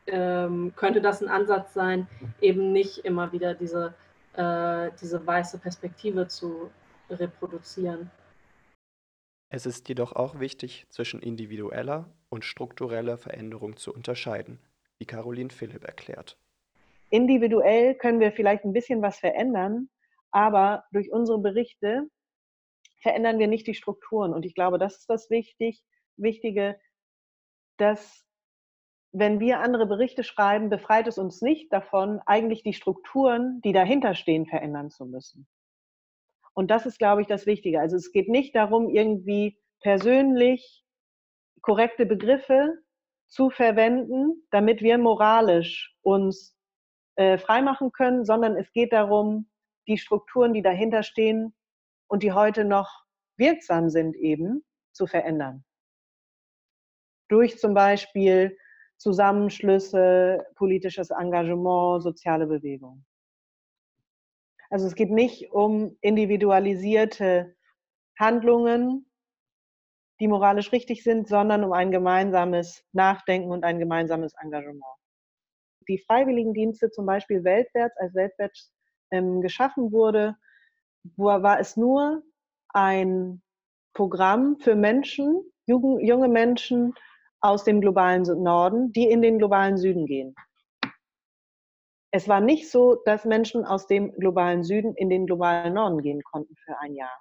ähm, 0.07 0.73
könnte 0.77 1.01
das 1.01 1.23
ein 1.23 1.29
Ansatz 1.29 1.75
sein, 1.75 2.07
eben 2.41 2.73
nicht 2.73 2.99
immer 2.99 3.33
wieder 3.33 3.55
diese, 3.55 3.95
äh, 4.35 4.91
diese 5.01 5.27
weiße 5.27 5.59
Perspektive 5.59 6.29
zu 6.29 6.71
reproduzieren. 7.11 8.11
Es 9.49 9.67
ist 9.67 9.89
jedoch 9.89 10.13
auch 10.13 10.39
wichtig, 10.41 10.87
zwischen 10.91 11.21
individueller 11.21 12.09
und 12.29 12.45
struktureller 12.45 13.17
Veränderung 13.17 13.77
zu 13.77 13.93
unterscheiden, 13.93 14.59
wie 14.99 15.07
Caroline 15.07 15.51
Philipp 15.51 15.85
erklärt. 15.85 16.39
Individuell 17.11 17.95
können 17.95 18.19
wir 18.19 18.33
vielleicht 18.33 18.65
ein 18.65 18.73
bisschen 18.73 19.03
was 19.03 19.19
verändern, 19.19 19.89
aber 20.33 20.85
durch 20.93 21.13
unsere 21.13 21.39
Berichte 21.39 22.09
verändern 23.01 23.39
wir 23.39 23.47
nicht 23.47 23.67
die 23.67 23.75
Strukturen. 23.75 24.33
Und 24.33 24.45
ich 24.45 24.55
glaube, 24.55 24.79
das 24.79 24.99
ist 24.99 25.11
das 25.11 25.31
wichtig, 25.31 25.83
Wichtige, 26.17 26.79
dass 27.77 28.25
wenn 29.13 29.41
wir 29.41 29.61
andere 29.61 29.87
Berichte 29.87 30.25
schreiben, 30.25 30.69
befreit 30.69 31.07
es 31.07 31.19
uns 31.19 31.41
nicht 31.41 31.73
davon, 31.73 32.21
eigentlich 32.27 32.63
die 32.63 32.75
Strukturen, 32.75 33.61
die 33.63 33.73
dahinter 33.73 34.15
stehen, 34.15 34.47
verändern 34.47 34.91
zu 34.91 35.07
müssen. 35.07 35.47
Und 36.53 36.71
das 36.71 36.87
ist, 36.87 36.99
glaube 36.99 37.23
ich, 37.23 37.27
das 37.27 37.47
Wichtige. 37.47 37.81
Also 37.81 37.97
es 37.97 38.13
geht 38.13 38.29
nicht 38.29 38.55
darum, 38.55 38.89
irgendwie 38.89 39.59
persönlich 39.81 40.85
korrekte 41.63 42.07
Begriffe 42.07 42.79
zu 43.27 43.51
verwenden, 43.51 44.47
damit 44.51 44.83
wir 44.83 44.99
moralisch 44.99 45.97
uns 46.03 46.57
äh, 47.17 47.39
freimachen 47.39 47.93
können, 47.93 48.25
sondern 48.25 48.57
es 48.57 48.71
geht 48.73 48.93
darum, 48.93 49.51
die 49.87 49.99
Strukturen, 49.99 50.53
die 50.53 50.63
dahinter 50.63 51.03
stehen 51.03 51.55
und 52.09 52.23
die 52.23 52.33
heute 52.33 52.65
noch 52.65 53.05
wirksam 53.37 53.91
sind, 53.91 54.17
eben 54.17 54.65
zu 54.93 55.07
verändern. 55.07 55.65
Durch 57.29 57.59
zum 57.59 57.75
Beispiel 57.75 58.57
Zusammenschlüsse, 58.99 60.47
politisches 60.55 61.11
Engagement, 61.11 62.03
soziale 62.03 62.47
Bewegung. 62.47 63.05
Also 64.71 64.87
es 64.87 64.95
geht 64.95 65.11
nicht 65.11 65.53
um 65.53 65.97
individualisierte 66.01 67.55
Handlungen, 68.19 69.07
die 70.19 70.29
moralisch 70.29 70.73
richtig 70.73 71.05
sind, 71.05 71.29
sondern 71.29 71.63
um 71.63 71.73
ein 71.73 71.91
gemeinsames 71.91 72.83
Nachdenken 72.93 73.51
und 73.51 73.65
ein 73.65 73.79
gemeinsames 73.79 74.35
Engagement. 74.43 74.83
Die 75.89 75.99
Freiwilligendienste, 75.99 76.91
zum 76.91 77.07
Beispiel 77.07 77.45
Weltwärts, 77.45 77.97
als 77.99 78.15
Weltwärts 78.15 78.73
ähm, 79.11 79.41
geschaffen 79.41 79.93
wurde, 79.93 80.37
war 81.17 81.61
es 81.61 81.77
nur 81.77 82.23
ein 82.69 83.43
Programm 83.95 84.57
für 84.59 84.75
Menschen, 84.75 85.43
junge 85.67 86.29
Menschen, 86.29 86.95
aus 87.41 87.65
dem 87.65 87.81
globalen 87.81 88.23
Norden, 88.43 88.93
die 88.93 89.09
in 89.09 89.23
den 89.23 89.39
globalen 89.39 89.77
Süden 89.77 90.07
gehen. 90.07 90.35
es 92.17 92.29
war 92.29 92.41
nicht 92.41 92.71
so, 92.71 92.97
dass 93.05 93.25
Menschen 93.25 93.65
aus 93.67 93.87
dem 93.87 94.13
globalen 94.13 94.65
Süden 94.65 94.95
in 94.95 95.11
den 95.11 95.27
globalen 95.27 95.75
Norden 95.75 96.01
gehen 96.01 96.23
konnten 96.23 96.55
für 96.65 96.79
ein 96.81 96.95
Jahr. 96.95 97.21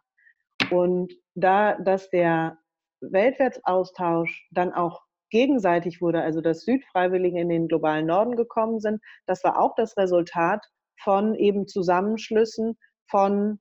Und 0.72 1.14
da, 1.36 1.76
dass 1.76 2.10
der 2.10 2.58
Weltwärtsaustausch 3.02 4.48
dann 4.52 4.74
auch 4.74 5.02
gegenseitig 5.32 6.02
wurde, 6.02 6.22
also 6.22 6.40
dass 6.40 6.62
Südfreiwillige 6.62 7.40
in 7.40 7.50
den 7.50 7.68
globalen 7.68 8.06
Norden 8.06 8.36
gekommen 8.38 8.80
sind, 8.80 9.02
das 9.26 9.44
war 9.44 9.60
auch 9.60 9.76
das 9.76 9.98
Resultat 9.98 10.66
von 11.02 11.36
eben 11.36 11.68
Zusammenschlüssen 11.68 12.78
von 13.10 13.60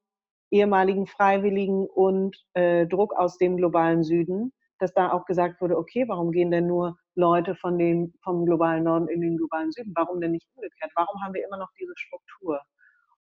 ehemaligen 0.54 1.08
Freiwilligen 1.08 1.86
und 1.88 2.36
äh, 2.52 2.86
Druck 2.86 3.12
aus 3.12 3.38
dem 3.38 3.56
globalen 3.56 4.04
Süden, 4.04 4.52
dass 4.78 4.94
da 4.94 5.10
auch 5.10 5.26
gesagt 5.26 5.60
wurde, 5.60 5.76
okay, 5.76 6.04
warum 6.06 6.30
gehen 6.30 6.52
denn 6.52 6.68
nur 6.68 6.96
Leute 7.16 7.56
von 7.56 7.76
den, 7.76 8.14
vom 8.22 8.46
globalen 8.46 8.84
Norden 8.84 9.08
in 9.08 9.20
den 9.20 9.36
globalen 9.36 9.72
Süden? 9.72 9.92
Warum 9.96 10.20
denn 10.20 10.30
nicht 10.30 10.46
umgekehrt? 10.54 10.92
Warum 10.94 11.20
haben 11.22 11.34
wir 11.34 11.44
immer 11.44 11.58
noch 11.58 11.70
diese 11.78 11.92
Struktur? 11.96 12.60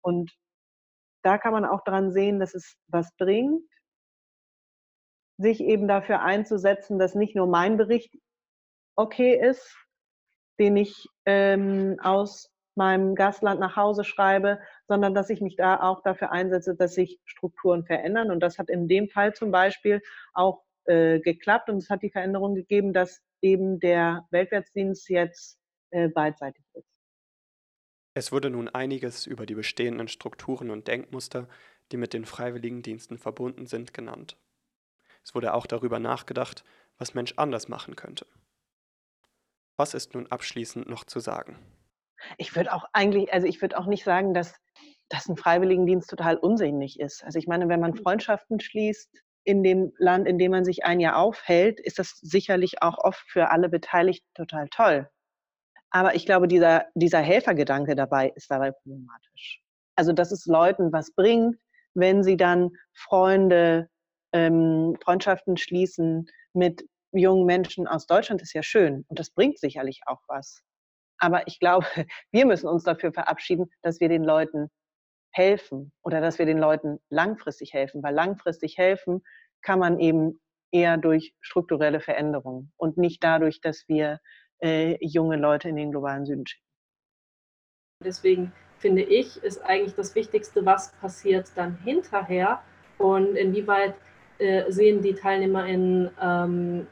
Und 0.03 0.33
da 1.23 1.39
kann 1.39 1.53
man 1.53 1.65
auch 1.65 1.85
dran 1.85 2.11
sehen, 2.11 2.41
dass 2.41 2.55
es 2.55 2.77
was 2.89 3.15
bringt, 3.17 3.63
sich 5.39 5.61
eben 5.61 5.87
dafür 5.87 6.23
einzusetzen, 6.23 6.99
dass 6.99 7.15
nicht 7.15 7.37
nur 7.37 7.47
mein 7.47 7.77
Bericht 7.77 8.13
okay 8.97 9.39
ist, 9.41 9.73
den 10.59 10.77
ich 10.77 11.07
ähm, 11.27 11.97
aus 12.03 12.51
meinem 12.75 13.15
Gastland 13.15 13.61
nach 13.61 13.77
Hause 13.77 14.03
schreibe, 14.03 14.59
sondern 14.91 15.15
dass 15.15 15.31
ich 15.31 15.41
mich 15.41 15.55
da 15.55 15.79
auch 15.79 16.03
dafür 16.03 16.33
einsetze, 16.33 16.75
dass 16.75 16.97
sich 16.97 17.21
Strukturen 17.25 17.85
verändern. 17.85 18.33
Und 18.33 18.41
das 18.41 18.59
hat 18.59 18.69
in 18.69 18.89
dem 18.89 19.09
Fall 19.09 19.33
zum 19.35 19.53
Beispiel 19.53 20.03
auch 20.33 20.65
äh, 20.87 21.21
geklappt 21.21 21.71
und 21.71 21.77
es 21.77 21.89
hat 21.91 22.03
die 22.03 22.11
Veränderung 22.11 22.57
gegeben, 22.57 22.93
dass 22.93 23.23
eben 23.41 23.79
der 23.79 24.27
Weltwärtsdienst 24.33 25.09
jetzt 25.09 25.61
äh, 25.91 26.09
beidseitig 26.09 26.65
ist. 26.75 26.89
Es 28.15 28.33
wurde 28.33 28.51
nun 28.51 28.69
einiges 28.69 29.27
über 29.27 29.47
die 29.47 29.55
bestehenden 29.55 30.09
Strukturen 30.09 30.71
und 30.71 30.89
Denkmuster, 30.89 31.47
die 31.93 31.97
mit 31.97 32.13
den 32.13 32.25
Freiwilligendiensten 32.25 33.17
verbunden 33.17 33.67
sind, 33.67 33.95
genannt. 33.95 34.37
Es 35.23 35.37
wurde 35.37 35.55
auch 35.55 35.69
darüber 35.69 36.01
nachgedacht, 36.01 36.65
was 36.99 37.15
Mensch 37.15 37.35
anders 37.37 37.69
machen 37.69 37.95
könnte. 37.95 38.27
Was 39.77 39.95
ist 39.95 40.15
nun 40.15 40.27
abschließend 40.27 40.89
noch 40.89 41.05
zu 41.05 41.21
sagen? 41.21 41.61
Ich 42.39 42.55
würde 42.57 42.73
auch 42.73 42.85
eigentlich, 42.93 43.33
also 43.33 43.47
ich 43.47 43.61
würde 43.61 43.79
auch 43.79 43.87
nicht 43.87 44.05
sagen, 44.05 44.35
dass, 44.35 44.55
dass 45.09 45.29
ein 45.29 45.37
Freiwilligendienst 45.37 46.09
total 46.09 46.37
unsinnig 46.37 47.01
ist. 47.01 47.25
Also 47.25 47.39
ich 47.39 47.47
meine, 47.47 47.69
wenn 47.69 47.81
man 47.81 47.95
Freundschaften 47.95 48.61
schließt 48.61 49.11
in 49.45 49.63
dem 49.63 49.93
Land, 49.99 50.29
in 50.29 50.39
dem 50.39 50.51
man 50.51 50.65
sich 50.65 50.85
ein 50.85 51.01
Jahr 51.01 51.17
aufhält, 51.17 51.81
ist 51.81 51.99
das 51.99 52.19
sicherlich 52.21 52.83
auch 52.83 52.99
oft 52.99 53.25
für 53.29 53.51
alle 53.51 53.69
Beteiligten 53.69 54.29
total 54.35 54.69
toll. 54.69 55.09
Aber 55.91 56.15
ich 56.15 56.25
glaube, 56.25 56.47
dieser, 56.47 56.87
dieser 56.95 57.21
Helfergedanke 57.21 57.95
dabei 57.97 58.31
ist 58.37 58.51
dabei 58.51 58.71
problematisch. 58.71 59.61
Also, 59.97 60.13
dass 60.13 60.31
es 60.31 60.47
Leuten 60.47 60.93
was 60.93 61.13
bringt, 61.13 61.57
wenn 61.95 62.23
sie 62.23 62.37
dann 62.37 62.71
Freunde, 62.95 63.89
ähm, 64.33 64.97
Freundschaften 65.03 65.57
schließen 65.57 66.29
mit 66.53 66.85
jungen 67.13 67.45
Menschen 67.45 67.89
aus 67.89 68.07
Deutschland, 68.07 68.41
ist 68.43 68.53
ja 68.53 68.63
schön. 68.63 69.05
Und 69.09 69.19
das 69.19 69.31
bringt 69.31 69.59
sicherlich 69.59 70.03
auch 70.07 70.21
was. 70.29 70.63
Aber 71.21 71.47
ich 71.47 71.61
glaube, 71.61 71.87
wir 72.33 72.47
müssen 72.47 72.69
uns 72.69 72.85
dafür 72.85 73.13
verabschieden, 73.13 73.71
dass 73.83 74.01
wir 74.01 74.09
den 74.09 74.25
Leuten 74.25 74.71
helfen 75.33 75.93
oder 76.03 76.21
dass 76.21 76.39
wir 76.39 76.47
den 76.47 76.59
Leuten 76.59 76.99
langfristig 77.09 77.73
helfen, 77.73 78.03
weil 78.03 78.15
langfristig 78.15 78.79
helfen 78.79 79.23
kann 79.63 79.79
man 79.79 80.01
eben 80.01 80.41
eher 80.73 80.97
durch 80.97 81.35
strukturelle 81.41 82.01
Veränderungen 82.01 82.73
und 82.77 82.97
nicht 82.97 83.23
dadurch, 83.23 83.61
dass 83.61 83.85
wir 83.87 84.21
äh, 84.63 84.97
junge 85.01 85.37
Leute 85.37 85.69
in 85.69 85.77
den 85.77 85.91
globalen 85.91 86.27
Süden 86.27 86.47
schicken. 86.47 86.65
Deswegen 88.03 88.53
finde 88.79 89.03
ich, 89.03 89.37
ist 89.43 89.63
eigentlich 89.63 89.95
das 89.95 90.15
Wichtigste, 90.15 90.65
was 90.65 90.93
passiert 91.01 91.53
dann 91.55 91.77
hinterher 91.85 92.63
und 92.99 93.37
inwieweit 93.37 93.95
äh, 94.39 94.71
sehen 94.71 95.03
die 95.03 95.15
TeilnehmerInnen 95.15 96.11
ähm, 96.21 96.87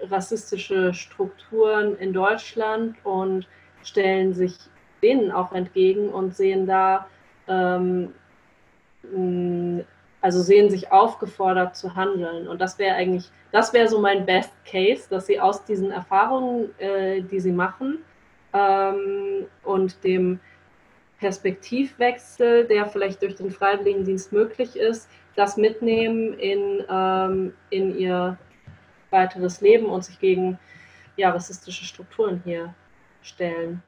rassistische 0.00 0.92
Strukturen 0.94 1.96
in 1.96 2.12
Deutschland 2.12 2.96
und 3.04 3.46
stellen 3.82 4.34
sich 4.34 4.56
denen 5.02 5.30
auch 5.30 5.52
entgegen 5.52 6.08
und 6.08 6.34
sehen 6.34 6.66
da, 6.66 7.06
ähm, 7.46 8.12
also 10.20 10.42
sehen 10.42 10.70
sich 10.70 10.90
aufgefordert 10.90 11.76
zu 11.76 11.94
handeln. 11.94 12.48
Und 12.48 12.60
das 12.60 12.78
wäre 12.78 12.96
eigentlich, 12.96 13.30
das 13.52 13.72
wäre 13.72 13.88
so 13.88 14.00
mein 14.00 14.26
Best 14.26 14.52
Case, 14.64 15.08
dass 15.08 15.26
sie 15.26 15.40
aus 15.40 15.64
diesen 15.64 15.90
Erfahrungen, 15.90 16.70
äh, 16.78 17.22
die 17.22 17.40
sie 17.40 17.52
machen 17.52 17.98
ähm, 18.52 19.46
und 19.62 20.02
dem 20.04 20.40
Perspektivwechsel, 21.20 22.66
der 22.66 22.86
vielleicht 22.86 23.22
durch 23.22 23.34
den 23.36 23.50
Freiwilligendienst 23.50 24.32
möglich 24.32 24.76
ist, 24.76 25.08
das 25.34 25.56
mitnehmen 25.56 26.34
in, 26.34 26.84
ähm, 26.88 27.54
in 27.70 27.96
ihr 27.96 28.36
weiteres 29.10 29.60
Leben 29.60 29.86
und 29.86 30.04
sich 30.04 30.18
gegen 30.18 30.58
ja, 31.16 31.30
rassistische 31.30 31.84
Strukturen 31.84 32.42
hier 32.44 32.74
stellen. 33.28 33.82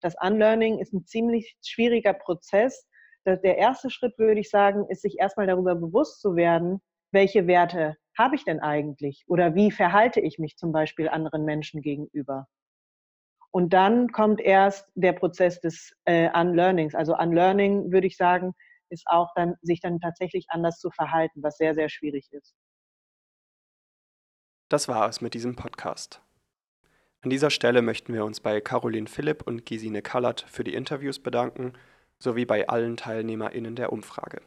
Das 0.00 0.14
Unlearning 0.20 0.78
ist 0.78 0.92
ein 0.92 1.04
ziemlich 1.04 1.56
schwieriger 1.64 2.12
Prozess. 2.12 2.86
Der 3.24 3.58
erste 3.58 3.90
Schritt, 3.90 4.18
würde 4.18 4.40
ich 4.40 4.50
sagen, 4.50 4.86
ist 4.88 5.02
sich 5.02 5.18
erstmal 5.18 5.46
darüber 5.46 5.74
bewusst 5.74 6.20
zu 6.20 6.36
werden, 6.36 6.80
welche 7.12 7.46
Werte 7.46 7.96
habe 8.16 8.36
ich 8.36 8.44
denn 8.44 8.60
eigentlich 8.60 9.24
oder 9.26 9.54
wie 9.54 9.70
verhalte 9.70 10.20
ich 10.20 10.38
mich 10.38 10.56
zum 10.56 10.72
Beispiel 10.72 11.08
anderen 11.08 11.44
Menschen 11.44 11.82
gegenüber. 11.82 12.46
Und 13.50 13.72
dann 13.72 14.12
kommt 14.12 14.40
erst 14.40 14.90
der 14.94 15.12
Prozess 15.12 15.60
des 15.60 15.94
äh, 16.04 16.28
Unlearnings. 16.38 16.94
Also 16.94 17.16
Unlearning, 17.16 17.90
würde 17.90 18.06
ich 18.06 18.16
sagen, 18.16 18.54
ist 18.90 19.06
auch 19.06 19.32
dann, 19.34 19.54
sich 19.62 19.80
dann 19.80 19.98
tatsächlich 19.98 20.46
anders 20.50 20.78
zu 20.78 20.90
verhalten, 20.90 21.42
was 21.42 21.56
sehr, 21.56 21.74
sehr 21.74 21.88
schwierig 21.88 22.28
ist. 22.32 22.54
Das 24.68 24.88
war 24.88 25.08
es 25.08 25.20
mit 25.20 25.34
diesem 25.34 25.56
Podcast. 25.56 26.25
An 27.26 27.30
dieser 27.30 27.50
Stelle 27.50 27.82
möchten 27.82 28.14
wir 28.14 28.24
uns 28.24 28.38
bei 28.38 28.60
Caroline 28.60 29.08
Philipp 29.08 29.42
und 29.42 29.66
Gesine 29.66 30.00
Kallert 30.00 30.46
für 30.48 30.62
die 30.62 30.74
Interviews 30.74 31.18
bedanken, 31.18 31.72
sowie 32.20 32.44
bei 32.44 32.68
allen 32.68 32.96
TeilnehmerInnen 32.96 33.74
der 33.74 33.92
Umfrage. 33.92 34.42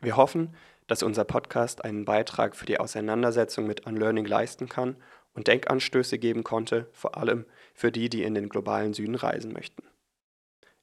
Wir 0.00 0.16
hoffen, 0.16 0.54
dass 0.86 1.02
unser 1.02 1.24
Podcast 1.24 1.84
einen 1.84 2.04
Beitrag 2.04 2.54
für 2.54 2.64
die 2.64 2.78
Auseinandersetzung 2.78 3.66
mit 3.66 3.88
Unlearning 3.88 4.24
leisten 4.24 4.68
kann 4.68 4.98
und 5.34 5.48
Denkanstöße 5.48 6.20
geben 6.20 6.44
konnte, 6.44 6.88
vor 6.92 7.16
allem 7.16 7.44
für 7.74 7.90
die, 7.90 8.08
die 8.08 8.22
in 8.22 8.36
den 8.36 8.48
globalen 8.48 8.94
Süden 8.94 9.16
reisen 9.16 9.52
möchten. 9.52 9.82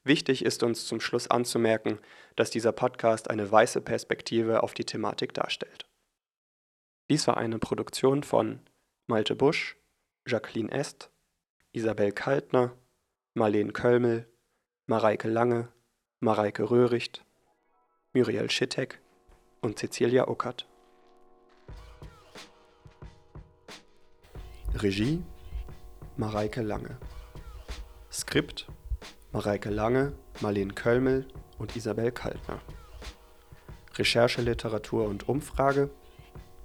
Wichtig 0.03 0.43
ist 0.43 0.61
uns 0.61 0.87
zum 0.87 0.99
Schluss 0.99 1.31
anzumerken, 1.31 1.99
dass 2.35 2.49
dieser 2.49 2.73
Podcast 2.73 3.29
eine 3.29 3.49
weiße 3.49 3.79
Perspektive 3.79 4.61
auf 4.61 4.73
die 4.73 4.83
Thematik 4.83 5.33
darstellt. 5.33 5.87
Dies 7.09 7.27
war 7.27 7.37
eine 7.37 7.59
Produktion 7.59 8.23
von 8.23 8.59
Malte 9.07 9.37
Busch, 9.37 9.77
Jacqueline 10.27 10.69
Est, 10.69 11.09
Isabel 11.71 12.11
Kaltner, 12.11 12.73
Marleen 13.33 13.71
Kölmel, 13.71 14.27
Mareike 14.85 15.27
Lange, 15.27 15.69
Mareike 16.19 16.69
Röhricht, 16.69 17.25
Muriel 18.13 18.49
Schittek 18.49 18.99
und 19.61 19.79
Cecilia 19.79 20.27
Uckert. 20.27 20.67
Regie 24.73 25.23
Mareike 26.17 26.61
Lange. 26.61 26.97
Skript 28.11 28.67
Mareike 29.31 29.69
Lange, 29.69 30.13
Marleen 30.41 30.75
Kölmel 30.75 31.25
und 31.57 31.75
Isabel 31.75 32.11
Kaltner. 32.11 32.61
Recherche, 33.95 34.41
Literatur 34.41 35.07
und 35.07 35.29
Umfrage 35.29 35.89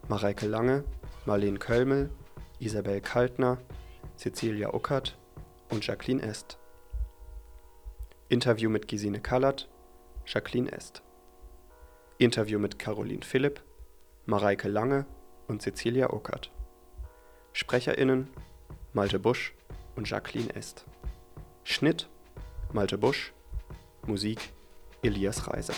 Mareike 0.09 0.47
Lange, 0.47 0.85
Marleen 1.27 1.59
Kölmel 1.59 2.11
Isabel 2.63 3.01
Kaltner, 3.01 3.59
Cecilia 4.17 4.73
Uckert 4.73 5.19
und 5.71 5.85
Jacqueline 5.85 6.23
Est. 6.23 6.59
Interview 8.29 8.71
mit 8.71 8.87
Gesine 8.87 9.19
Kallert, 9.19 9.69
Jacqueline 10.27 10.71
Est. 10.71 11.03
Interview 12.19 12.61
mit 12.61 12.79
Caroline 12.79 13.25
Philipp, 13.25 13.61
Mareike 14.27 14.69
Lange 14.69 15.07
und 15.49 15.61
Cecilia 15.61 16.13
Uckert. 16.13 16.53
SprecherInnen 17.53 18.29
Malte 18.93 19.19
Busch 19.19 19.55
und 19.97 20.09
Jacqueline 20.09 20.55
Est. 20.55 20.85
Schnitt 21.65 22.09
Malte 22.73 22.97
Busch, 22.97 23.33
Musik 24.07 24.39
Elias 25.03 25.49
Reiser. 25.49 25.75